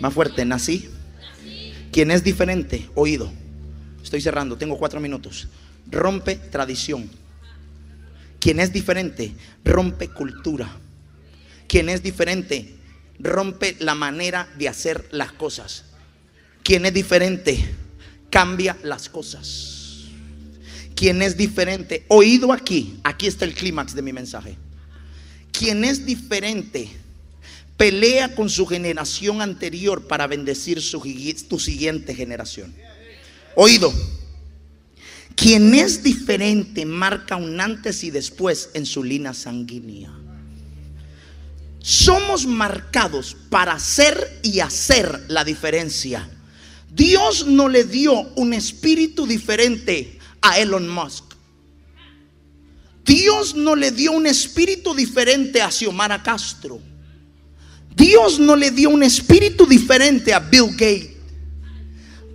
[0.00, 0.88] Más fuerte, nací.
[1.92, 3.32] Quien es diferente, oído.
[4.02, 5.48] Estoy cerrando, tengo cuatro minutos.
[5.90, 7.10] Rompe tradición.
[8.38, 9.32] Quien es diferente,
[9.64, 10.68] rompe cultura.
[11.66, 12.76] Quien es diferente,
[13.18, 15.84] rompe la manera de hacer las cosas.
[16.62, 17.58] Quien es diferente,
[18.30, 19.75] cambia las cosas.
[20.96, 24.56] Quien es diferente, oído aquí, aquí está el clímax de mi mensaje.
[25.52, 26.88] Quien es diferente,
[27.76, 31.02] pelea con su generación anterior para bendecir su,
[31.48, 32.74] tu siguiente generación.
[33.54, 33.92] Oído.
[35.34, 40.10] Quien es diferente marca un antes y después en su línea sanguínea.
[41.80, 46.26] Somos marcados para hacer y hacer la diferencia.
[46.90, 50.15] Dios no le dio un espíritu diferente
[50.46, 51.24] a Elon Musk.
[53.04, 56.80] Dios no le dio un espíritu diferente a Xiomara Castro.
[57.94, 61.16] Dios no le dio un espíritu diferente a Bill Gates.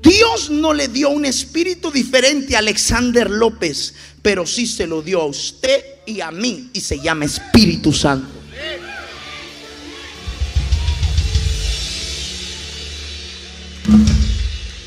[0.01, 5.21] Dios no le dio un espíritu diferente a Alexander López, pero sí se lo dio
[5.21, 8.41] a usted y a mí y se llama Espíritu Santo.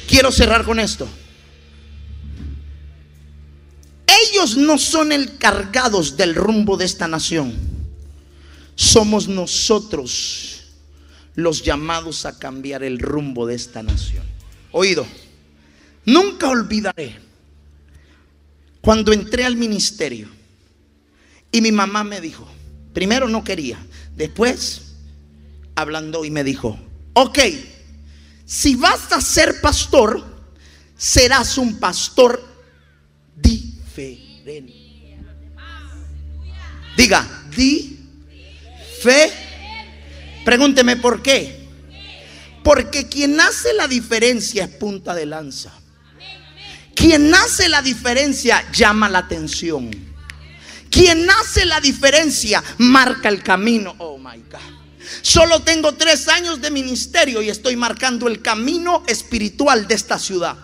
[0.08, 1.08] Quiero cerrar con esto.
[4.22, 7.54] Ellos no son encargados del rumbo de esta nación.
[8.74, 10.64] Somos nosotros
[11.34, 14.24] los llamados a cambiar el rumbo de esta nación.
[14.72, 15.06] Oído,
[16.04, 17.18] nunca olvidaré
[18.80, 20.28] cuando entré al ministerio
[21.50, 22.46] y mi mamá me dijo,
[22.92, 23.78] primero no quería,
[24.16, 24.94] después
[25.74, 26.78] hablando y me dijo,
[27.14, 27.38] ok,
[28.44, 30.22] si vas a ser pastor,
[30.96, 32.53] serás un pastor
[36.96, 37.98] Diga, di
[39.00, 39.32] fe.
[40.44, 41.64] Pregúnteme por qué.
[42.62, 45.72] Porque quien hace la diferencia es punta de lanza.
[46.94, 49.90] Quien hace la diferencia llama la atención.
[50.90, 53.94] Quien hace la diferencia marca el camino.
[53.98, 54.74] Oh my God.
[55.22, 60.56] Solo tengo tres años de ministerio y estoy marcando el camino espiritual de esta ciudad.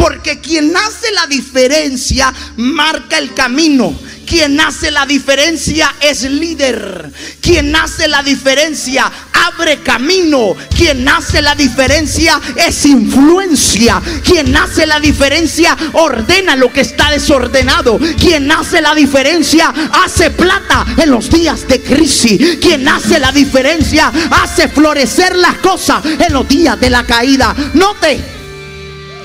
[0.00, 3.94] Porque quien hace la diferencia marca el camino.
[4.26, 7.12] Quien hace la diferencia es líder.
[7.42, 10.56] Quien hace la diferencia abre camino.
[10.74, 14.00] Quien hace la diferencia es influencia.
[14.24, 17.98] Quien hace la diferencia ordena lo que está desordenado.
[18.18, 22.56] Quien hace la diferencia hace plata en los días de crisis.
[22.58, 27.54] Quien hace la diferencia hace florecer las cosas en los días de la caída.
[27.74, 28.39] Note,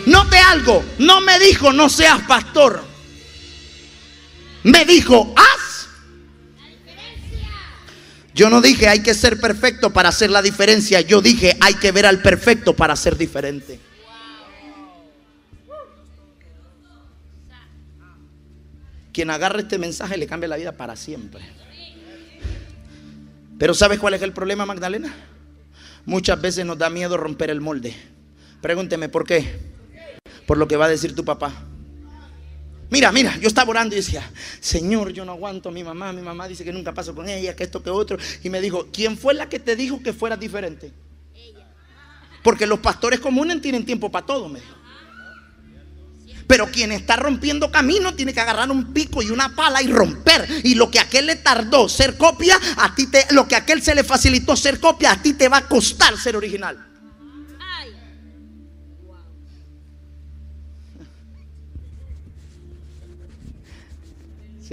[0.06, 0.84] note algo.
[1.00, 2.96] No me dijo no seas pastor
[4.66, 5.88] me dijo, haz.
[8.34, 11.02] Yo no dije hay que ser perfecto para hacer la diferencia.
[11.02, 13.80] Yo dije hay que ver al perfecto para ser diferente.
[19.14, 21.42] Quien agarre este mensaje le cambia la vida para siempre.
[23.60, 25.14] Pero ¿sabes cuál es el problema, Magdalena?
[26.06, 27.96] Muchas veces nos da miedo romper el molde.
[28.62, 29.75] Pregúnteme por qué.
[30.46, 31.54] Por lo que va a decir tu papá.
[32.90, 34.30] Mira, mira, yo estaba orando y decía,
[34.60, 36.14] Señor, yo no aguanto a mi mamá.
[36.14, 38.18] Mi mamá dice que nunca paso con ella, que esto, que otro.
[38.44, 40.94] Y me dijo, ¿quién fue la que te dijo que fueras diferente?
[42.44, 44.76] Porque los pastores comunes tienen tiempo para todo, me dijo.
[46.48, 50.48] Pero quien está rompiendo camino tiene que agarrar un pico y una pala y romper.
[50.64, 53.60] Y lo que a aquel le tardó ser copia, a ti te, lo que a
[53.60, 56.95] aquel se le facilitó ser copia, a ti te va a costar ser original.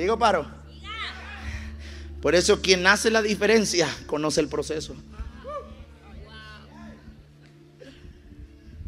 [0.02, 0.44] ¿Sigo paro?
[2.20, 4.96] Por eso quien hace la diferencia conoce el proceso.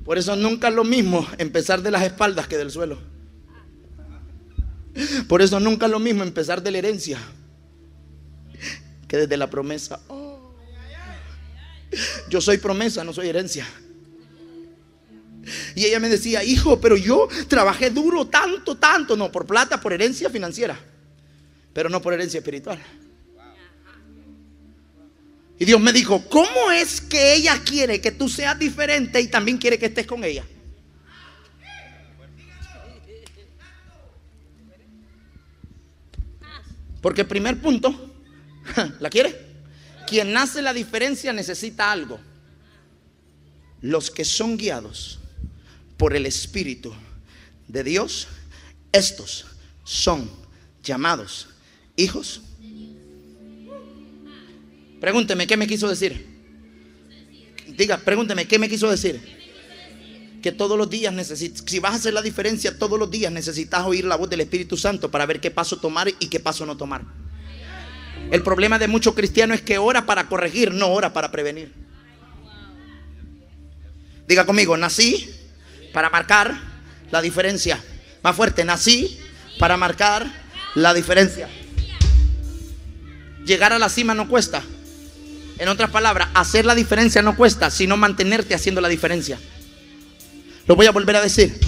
[0.04, 2.98] Por eso nunca es lo mismo empezar de las espaldas que del suelo.
[5.28, 7.20] Por eso nunca es lo mismo empezar de la herencia
[9.06, 10.00] que desde la promesa.
[12.28, 13.64] Yo soy promesa, no soy herencia.
[15.76, 19.92] Y ella me decía, hijo, pero yo trabajé duro tanto, tanto, no, por plata, por
[19.92, 20.76] herencia financiera
[21.74, 22.78] pero no por herencia espiritual.
[25.58, 29.58] Y Dios me dijo, ¿cómo es que ella quiere que tú seas diferente y también
[29.58, 30.44] quiere que estés con ella?
[37.00, 38.14] Porque primer punto,
[39.00, 39.38] ¿la quiere?
[40.06, 42.18] Quien nace la diferencia necesita algo.
[43.80, 45.18] Los que son guiados
[45.98, 46.94] por el Espíritu
[47.68, 48.28] de Dios,
[48.90, 49.44] estos
[49.84, 50.30] son
[50.82, 51.48] llamados
[51.96, 52.42] hijos.
[55.00, 56.26] Pregúnteme, ¿qué me quiso decir?
[57.76, 59.20] Diga, pregúnteme, ¿qué me quiso decir?
[60.42, 63.84] Que todos los días necesitas, si vas a hacer la diferencia, todos los días necesitas
[63.84, 66.76] oír la voz del Espíritu Santo para ver qué paso tomar y qué paso no
[66.76, 67.02] tomar.
[68.30, 71.72] El problema de muchos cristianos es que ora para corregir, no ora para prevenir.
[74.26, 75.30] Diga conmigo, nací
[75.92, 76.58] para marcar
[77.10, 77.82] la diferencia.
[78.22, 79.18] Más fuerte, nací
[79.58, 80.26] para marcar
[80.74, 81.48] la diferencia.
[83.44, 84.62] Llegar a la cima no cuesta.
[85.58, 89.38] En otras palabras, hacer la diferencia no cuesta, sino mantenerte haciendo la diferencia.
[90.66, 91.58] Lo voy a volver a decir.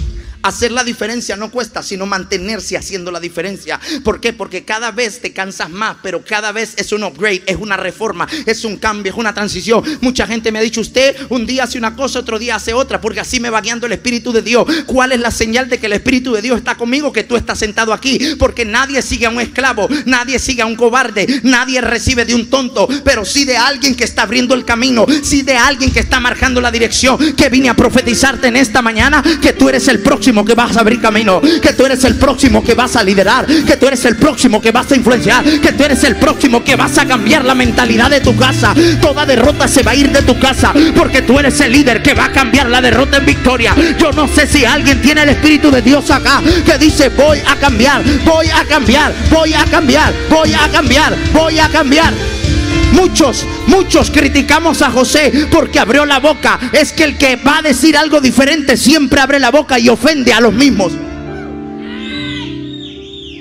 [0.43, 3.79] Hacer la diferencia no cuesta, sino mantenerse haciendo la diferencia.
[4.03, 4.33] ¿Por qué?
[4.33, 8.27] Porque cada vez te cansas más, pero cada vez es un upgrade, es una reforma,
[8.45, 9.83] es un cambio, es una transición.
[10.01, 13.01] Mucha gente me ha dicho, usted un día hace una cosa, otro día hace otra,
[13.01, 14.65] porque así me va guiando el Espíritu de Dios.
[14.85, 17.11] ¿Cuál es la señal de que el Espíritu de Dios está conmigo?
[17.11, 20.75] Que tú estás sentado aquí, porque nadie sigue a un esclavo, nadie sigue a un
[20.75, 25.05] cobarde, nadie recibe de un tonto, pero sí de alguien que está abriendo el camino,
[25.23, 29.23] sí de alguien que está marcando la dirección, que vine a profetizarte en esta mañana,
[29.41, 32.63] que tú eres el próximo que vas a abrir camino, que tú eres el próximo
[32.63, 35.83] que vas a liderar, que tú eres el próximo que vas a influenciar, que tú
[35.83, 38.73] eres el próximo que vas a cambiar la mentalidad de tu casa.
[39.01, 42.13] Toda derrota se va a ir de tu casa porque tú eres el líder que
[42.13, 43.73] va a cambiar la derrota en victoria.
[43.97, 47.55] Yo no sé si alguien tiene el Espíritu de Dios acá que dice voy a
[47.55, 52.36] cambiar, voy a cambiar, voy a cambiar, voy a cambiar, voy a cambiar.
[52.93, 56.59] Muchos, muchos criticamos a José porque abrió la boca.
[56.71, 60.33] Es que el que va a decir algo diferente siempre abre la boca y ofende
[60.33, 60.93] a los mismos.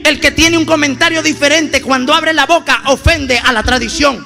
[0.05, 4.25] El que tiene un comentario diferente cuando abre la boca ofende a la tradición.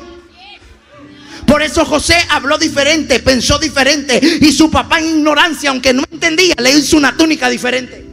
[1.47, 6.55] Por eso José habló diferente, pensó diferente y su papá en ignorancia, aunque no entendía,
[6.59, 8.10] le hizo una túnica diferente.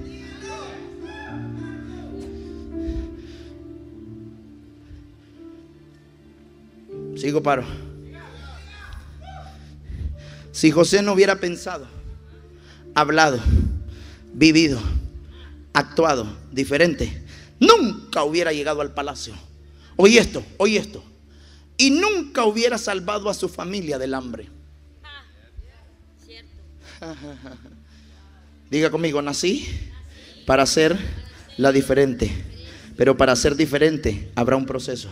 [7.28, 7.66] Sigo paro.
[10.54, 11.86] Si José no hubiera pensado,
[12.96, 13.38] hablado,
[14.32, 14.80] vivido,
[15.74, 17.22] actuado diferente,
[17.60, 19.34] nunca hubiera llegado al palacio.
[19.98, 21.04] Oye esto, oye esto.
[21.76, 24.48] Y nunca hubiera salvado a su familia del hambre.
[28.72, 29.68] Diga conmigo, nací
[30.46, 30.98] para ser
[31.58, 32.32] la diferente.
[32.96, 35.10] Pero para ser diferente habrá un proceso.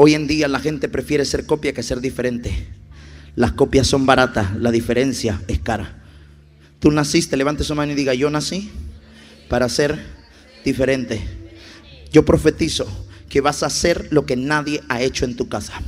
[0.00, 2.68] Hoy en día la gente prefiere ser copia que ser diferente.
[3.34, 6.04] Las copias son baratas, la diferencia es cara.
[6.78, 8.70] Tú naciste, levante su mano y diga, yo nací
[9.48, 9.98] para ser
[10.64, 11.20] diferente.
[12.12, 12.86] Yo profetizo
[13.28, 15.82] que vas a hacer lo que nadie ha hecho en tu casa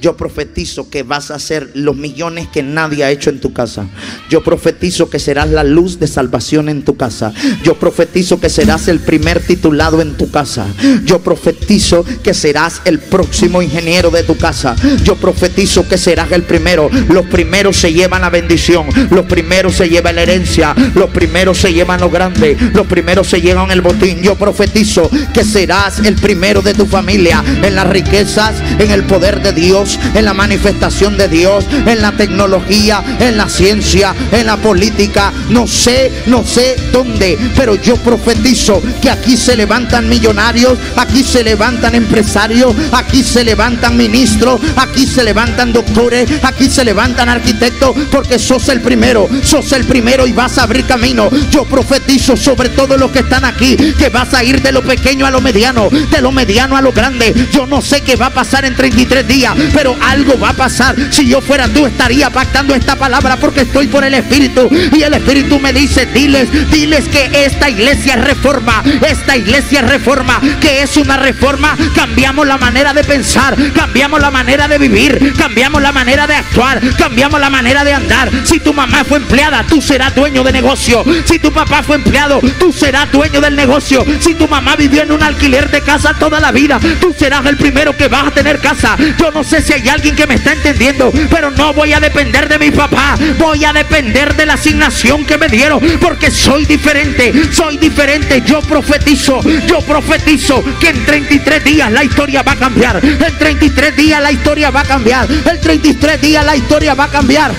[0.00, 3.86] yo profetizo que vas a hacer los millones que nadie ha hecho en tu casa.
[4.28, 7.32] Yo profetizo que serás la luz de salvación en tu casa.
[7.62, 10.66] Yo profetizo que serás el primer titulado en tu casa.
[11.04, 14.74] Yo profetizo que serás el próximo ingeniero de tu casa.
[15.04, 16.90] Yo profetizo que serás el primero.
[17.08, 18.86] Los primeros se llevan la bendición.
[19.10, 20.74] Los primeros se llevan la herencia.
[20.94, 22.56] Los primeros se llevan lo grande.
[22.74, 24.22] Los primeros se llevan el botín.
[24.22, 29.42] Yo profetizo que serás el primero de tu familia en las riquezas, en el poder
[29.42, 34.56] de Dios en la manifestación de Dios, en la tecnología, en la ciencia, en la
[34.56, 35.32] política.
[35.48, 41.42] No sé, no sé dónde, pero yo profetizo que aquí se levantan millonarios, aquí se
[41.42, 48.38] levantan empresarios, aquí se levantan ministros, aquí se levantan doctores, aquí se levantan arquitectos, porque
[48.38, 51.30] sos el primero, sos el primero y vas a abrir camino.
[51.50, 55.26] Yo profetizo sobre todos los que están aquí que vas a ir de lo pequeño
[55.26, 57.34] a lo mediano, de lo mediano a lo grande.
[57.52, 60.94] Yo no sé qué va a pasar en 33 días, pero algo va a pasar.
[61.10, 64.68] Si yo fuera tú, estaría pactando esta palabra porque estoy por el Espíritu.
[64.92, 70.82] Y el Espíritu me dice, diles, diles que esta iglesia reforma, esta iglesia reforma, que
[70.82, 71.76] es una reforma.
[71.94, 76.80] Cambiamos la manera de pensar, cambiamos la manera de vivir, cambiamos la manera de actuar,
[76.96, 78.30] cambiamos la manera de andar.
[78.44, 81.04] Si tu mamá fue empleada, tú serás dueño de negocio.
[81.24, 84.04] Si tu papá fue empleado, tú serás dueño del negocio.
[84.20, 87.56] Si tu mamá vivió en un alquiler de casa toda la vida, tú serás el
[87.56, 88.96] primero que vas a tener casa.
[89.18, 92.48] Yo no sé si hay alguien que me está entendiendo, pero no voy a depender
[92.48, 93.16] de mi papá.
[93.38, 98.42] Voy a depender de la asignación que me dieron, porque soy diferente, soy diferente.
[98.44, 103.04] Yo profetizo, yo profetizo que en 33 días la historia va a cambiar.
[103.04, 105.30] En 33 días la historia va a cambiar.
[105.30, 107.54] En 33 días la historia va a cambiar.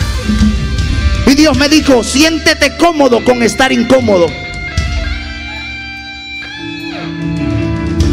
[1.27, 4.27] Y Dios me dijo, siéntete cómodo con estar incómodo.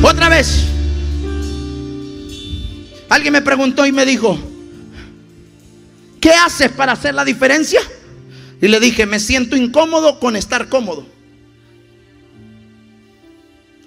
[0.03, 0.78] Otra vez.
[3.09, 4.39] Alguien me preguntó y me dijo,
[6.21, 7.81] ¿qué haces para hacer la diferencia?
[8.61, 11.07] Y le dije, me siento incómodo con estar cómodo.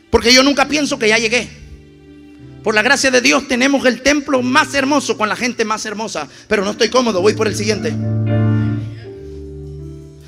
[0.10, 1.49] Porque yo nunca pienso que ya llegué.
[2.64, 6.27] Por la gracia de Dios tenemos el templo más hermoso con la gente más hermosa.
[6.48, 7.93] Pero no estoy cómodo, voy por el siguiente.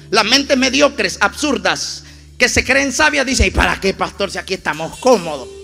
[0.09, 2.03] Las mentes mediocres, absurdas,
[2.37, 5.62] que se creen sabias, dicen, ¿y para qué, pastor, si aquí estamos cómodos?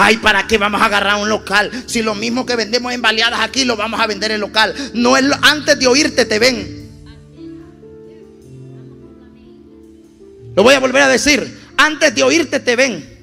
[0.00, 1.72] Ay, ¿para qué vamos a agarrar un local?
[1.86, 4.72] Si lo mismo que vendemos en baleadas aquí lo vamos a vender en local.
[4.94, 6.88] No es antes de oírte te ven.
[10.54, 11.72] Lo voy a volver a decir.
[11.76, 13.18] Antes de oírte te ven.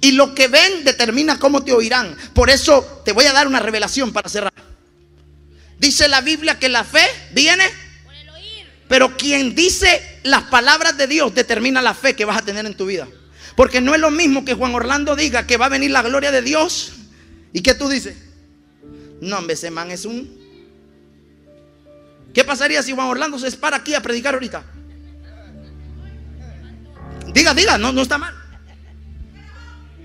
[0.00, 2.16] Y lo que ven determina cómo te oirán.
[2.32, 4.54] Por eso te voy a dar una revelación para cerrar.
[5.78, 7.64] Dice la Biblia que la fe viene.
[8.88, 12.74] Pero quien dice las palabras de Dios determina la fe que vas a tener en
[12.74, 13.06] tu vida.
[13.60, 16.32] Porque no es lo mismo que Juan Orlando diga que va a venir la gloria
[16.32, 16.94] de Dios.
[17.52, 18.16] ¿Y qué tú dices?
[19.20, 20.34] No, hombre, ese man es un...
[22.32, 24.64] ¿Qué pasaría si Juan Orlando se para aquí a predicar ahorita?
[27.34, 28.34] Diga, diga, no, no está mal.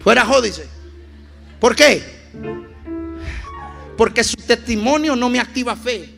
[0.01, 0.67] Fuera jódice.
[1.57, 2.03] ¿Por qué?
[3.95, 6.13] Porque su testimonio no me activa fe,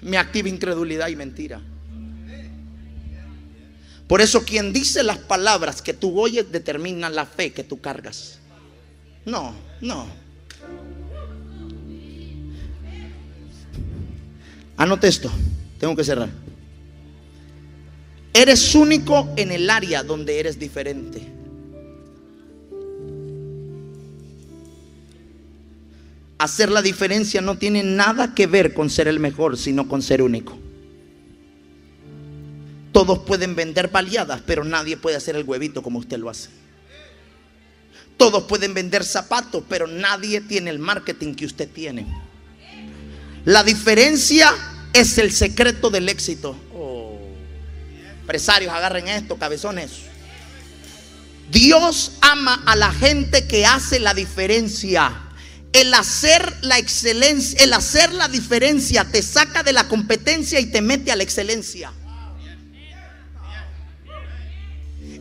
[0.00, 1.60] me activa incredulidad y mentira.
[4.10, 8.40] Por eso quien dice las palabras que tú oyes determina la fe que tú cargas.
[9.24, 10.04] No, no.
[14.76, 15.30] Anote esto,
[15.78, 16.28] tengo que cerrar.
[18.34, 21.24] Eres único en el área donde eres diferente.
[26.36, 30.20] Hacer la diferencia no tiene nada que ver con ser el mejor, sino con ser
[30.20, 30.58] único.
[32.92, 36.48] Todos pueden vender baleadas, pero nadie puede hacer el huevito como usted lo hace.
[38.16, 42.06] Todos pueden vender zapatos, pero nadie tiene el marketing que usted tiene.
[43.44, 44.52] La diferencia
[44.92, 46.56] es el secreto del éxito.
[48.20, 49.90] Empresarios, agarren esto, cabezones.
[51.50, 55.12] Dios ama a la gente que hace la diferencia.
[55.72, 60.82] El hacer la excelencia, el hacer la diferencia te saca de la competencia y te
[60.82, 61.92] mete a la excelencia.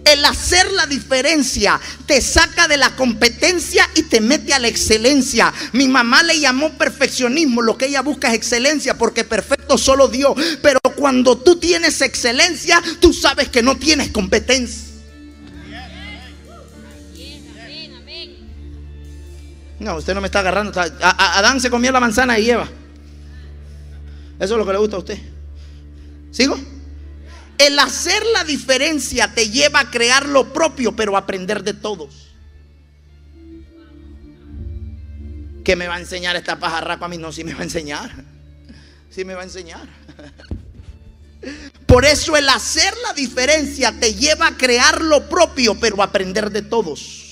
[0.06, 5.54] El hacer la diferencia te saca de la competencia y te mete a la excelencia.
[5.74, 7.62] Mi mamá le llamó perfeccionismo.
[7.62, 10.34] Lo que ella busca es excelencia porque perfecto solo Dios.
[10.62, 14.90] Pero cuando tú tienes excelencia, tú sabes que no tienes competencia.
[19.80, 20.74] No, usted no me está agarrando.
[21.02, 22.68] Adán se comió la manzana y Eva.
[24.40, 25.20] Eso es lo que le gusta a usted.
[26.32, 26.58] ¿Sigo?
[27.60, 32.30] El hacer la diferencia te lleva a crear lo propio, pero aprender de todos.
[35.64, 37.18] ¿Qué me va a enseñar esta pajarraca a mí?
[37.18, 38.10] No, sí me va a enseñar.
[39.12, 39.88] Sí me va a enseñar.
[41.86, 46.62] Por eso el hacer la diferencia te lleva a crear lo propio, pero aprender de
[46.62, 47.29] todos.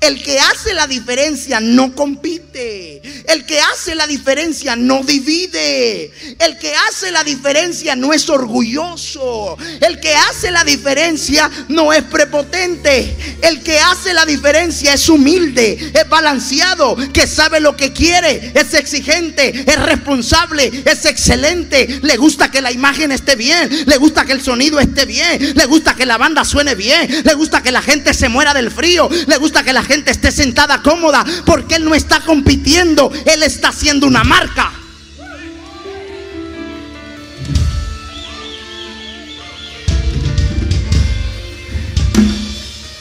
[0.00, 3.02] El que hace la diferencia no compite.
[3.26, 6.10] El que hace la diferencia no divide.
[6.38, 9.56] El que hace la diferencia no es orgulloso.
[9.80, 13.16] El que hace la diferencia no es prepotente.
[13.42, 18.74] El que hace la diferencia es humilde, es balanceado, que sabe lo que quiere, es
[18.74, 22.00] exigente, es responsable, es excelente.
[22.02, 25.64] Le gusta que la imagen esté bien, le gusta que el sonido esté bien, le
[25.66, 29.08] gusta que la banda suene bien, le gusta que la gente se muera del frío,
[29.26, 33.68] le gusta que la gente esté sentada cómoda, porque Él no está compitiendo, Él está
[33.68, 34.79] haciendo una marca.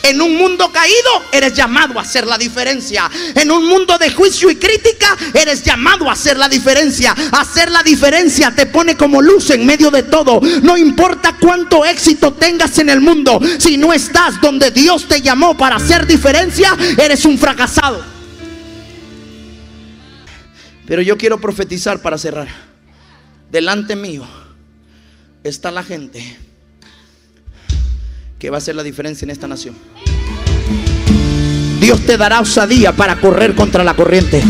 [0.09, 3.09] En un mundo caído eres llamado a hacer la diferencia.
[3.35, 7.15] En un mundo de juicio y crítica eres llamado a hacer la diferencia.
[7.31, 10.41] Hacer la diferencia te pone como luz en medio de todo.
[10.63, 15.55] No importa cuánto éxito tengas en el mundo, si no estás donde Dios te llamó
[15.55, 18.03] para hacer diferencia, eres un fracasado.
[20.87, 22.47] Pero yo quiero profetizar para cerrar.
[23.51, 24.25] Delante mío
[25.43, 26.48] está la gente
[28.39, 29.75] que va a hacer la diferencia en esta nación.
[31.79, 34.41] Dios te dará osadía para correr contra la corriente.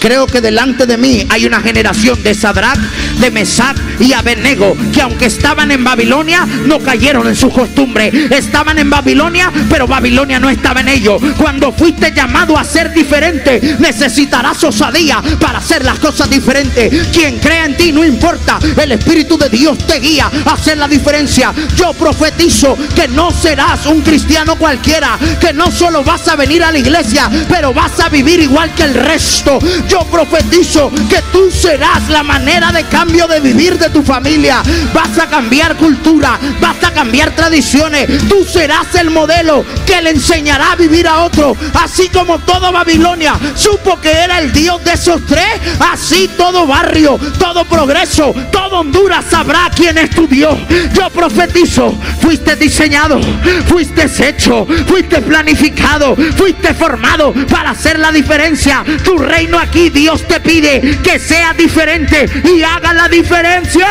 [0.00, 2.78] Creo que delante de mí hay una generación de Sadrach,
[3.20, 8.10] de Mesach y Abednego que aunque estaban en Babilonia no cayeron en su costumbre.
[8.30, 11.22] Estaban en Babilonia, pero Babilonia no estaba en ellos.
[11.38, 17.08] Cuando fuiste llamado a ser diferente, necesitarás osadía para hacer las cosas diferentes.
[17.08, 20.88] Quien crea en ti no importa, el Espíritu de Dios te guía a hacer la
[20.88, 21.52] diferencia.
[21.76, 26.72] Yo profetizo que no serás un cristiano cualquiera, que no solo vas a venir a
[26.72, 29.58] la iglesia, pero vas a vivir igual que el resto.
[29.88, 34.62] Yo profetizo que tú serás la manera de cambio de vivir de tu familia.
[34.94, 38.08] Vas a cambiar cultura, vas a cambiar tradiciones.
[38.28, 41.56] Tú serás el modelo que le enseñará a vivir a otro.
[41.74, 47.18] Así como toda Babilonia supo que era el Dios de esos tres, así todo barrio,
[47.38, 50.58] todo progreso, todo Honduras sabrá quién es tu Dios.
[50.94, 53.20] Yo profetizo, fuiste diseñado,
[53.66, 58.84] fuiste hecho, fuiste planificado, fuiste formado para hacer la diferencia.
[59.04, 63.81] Tu reino aquí Dios te pide que sea diferente y haga la diferencia.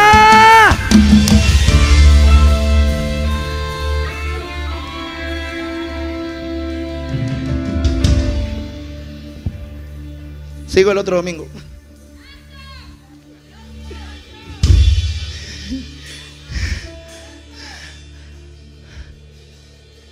[10.68, 11.48] Sigo el otro domingo.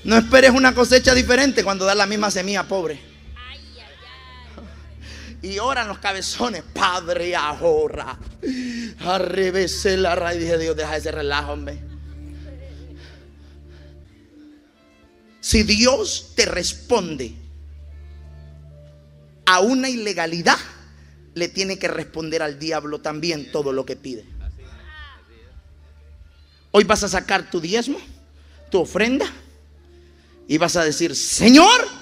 [0.04, 3.00] No esperes una cosecha diferente cuando das la misma semilla pobre.
[5.42, 8.18] Y oran los cabezones, Padre, ahora.
[9.00, 10.42] Arrebesé la raíz.
[10.42, 11.80] Dije, Dios, deja ese relajo, hombre.
[15.40, 17.34] Si Dios te responde
[19.46, 20.58] a una ilegalidad,
[21.34, 24.26] le tiene que responder al diablo también todo lo que pide.
[26.72, 27.98] Hoy vas a sacar tu diezmo,
[28.70, 29.26] tu ofrenda,
[30.48, 31.99] y vas a decir, Señor,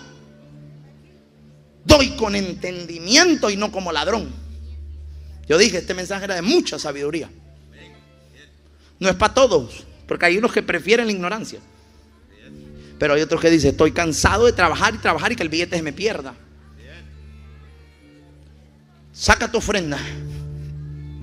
[1.87, 4.29] doy con entendimiento y no como ladrón.
[5.47, 7.29] Yo dije, este mensaje era de mucha sabiduría.
[8.99, 11.59] No es para todos, porque hay unos que prefieren la ignorancia.
[12.99, 15.77] Pero hay otros que dicen, estoy cansado de trabajar y trabajar y que el billete
[15.77, 16.35] se me pierda.
[19.13, 19.99] Saca tu ofrenda.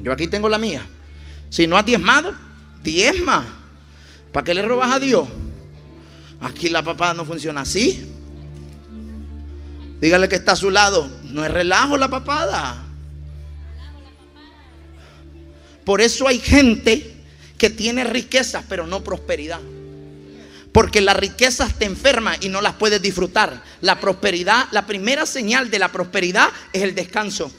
[0.02, 0.86] Yo aquí tengo la mía.
[1.50, 2.34] Si no has diezmado,
[2.82, 3.44] diezma.
[4.32, 5.28] ¿Para qué le robas a Dios?
[6.40, 8.13] Aquí la papada no funciona así.
[10.04, 11.10] Dígale que está a su lado.
[11.30, 12.76] No es relajo la papada.
[15.82, 17.16] Por eso hay gente
[17.56, 19.60] que tiene riquezas, pero no prosperidad.
[20.72, 23.62] Porque las riquezas te enferman y no las puedes disfrutar.
[23.80, 27.50] La prosperidad, la primera señal de la prosperidad es el descanso.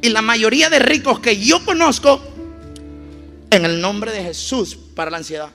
[0.00, 2.24] Y la mayoría de ricos que yo conozco,
[3.50, 5.50] en el nombre de Jesús, para la ansiedad.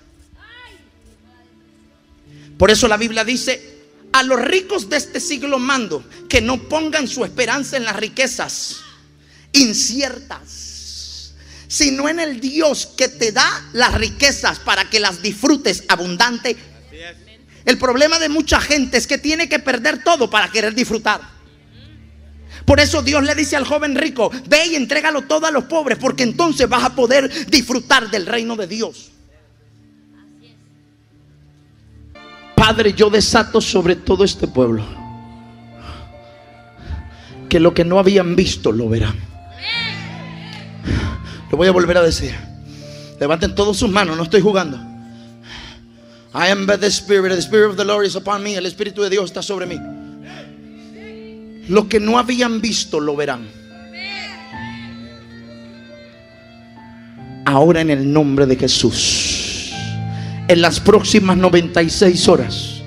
[2.59, 3.78] Por eso la Biblia dice,
[4.11, 8.77] a los ricos de este siglo mando que no pongan su esperanza en las riquezas
[9.51, 11.33] inciertas,
[11.67, 16.55] sino en el Dios que te da las riquezas para que las disfrutes abundante.
[17.65, 21.21] El problema de mucha gente es que tiene que perder todo para querer disfrutar.
[22.65, 25.97] Por eso Dios le dice al joven rico, ve y entrégalo todo a los pobres,
[25.97, 29.11] porque entonces vas a poder disfrutar del reino de Dios.
[32.69, 34.85] Padre, yo desato sobre todo este pueblo
[37.49, 39.15] que lo que no habían visto lo verán.
[41.49, 42.31] Lo voy a volver a decir.
[43.19, 44.77] Levanten todas sus manos, no estoy jugando.
[46.35, 48.55] I am by the Spirit, the Spirit of the Lord is upon me.
[48.55, 49.79] El Espíritu de Dios está sobre mí.
[51.69, 53.47] Lo que no habían visto lo verán.
[57.45, 59.28] Ahora en el nombre de Jesús
[60.49, 62.81] en las próximas 96 horas,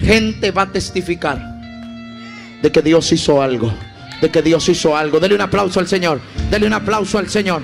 [0.00, 1.60] gente va a testificar
[2.62, 3.70] de que Dios hizo algo,
[4.22, 5.20] de que Dios hizo algo.
[5.20, 7.60] Dele un aplauso al Señor, dele un aplauso al Señor.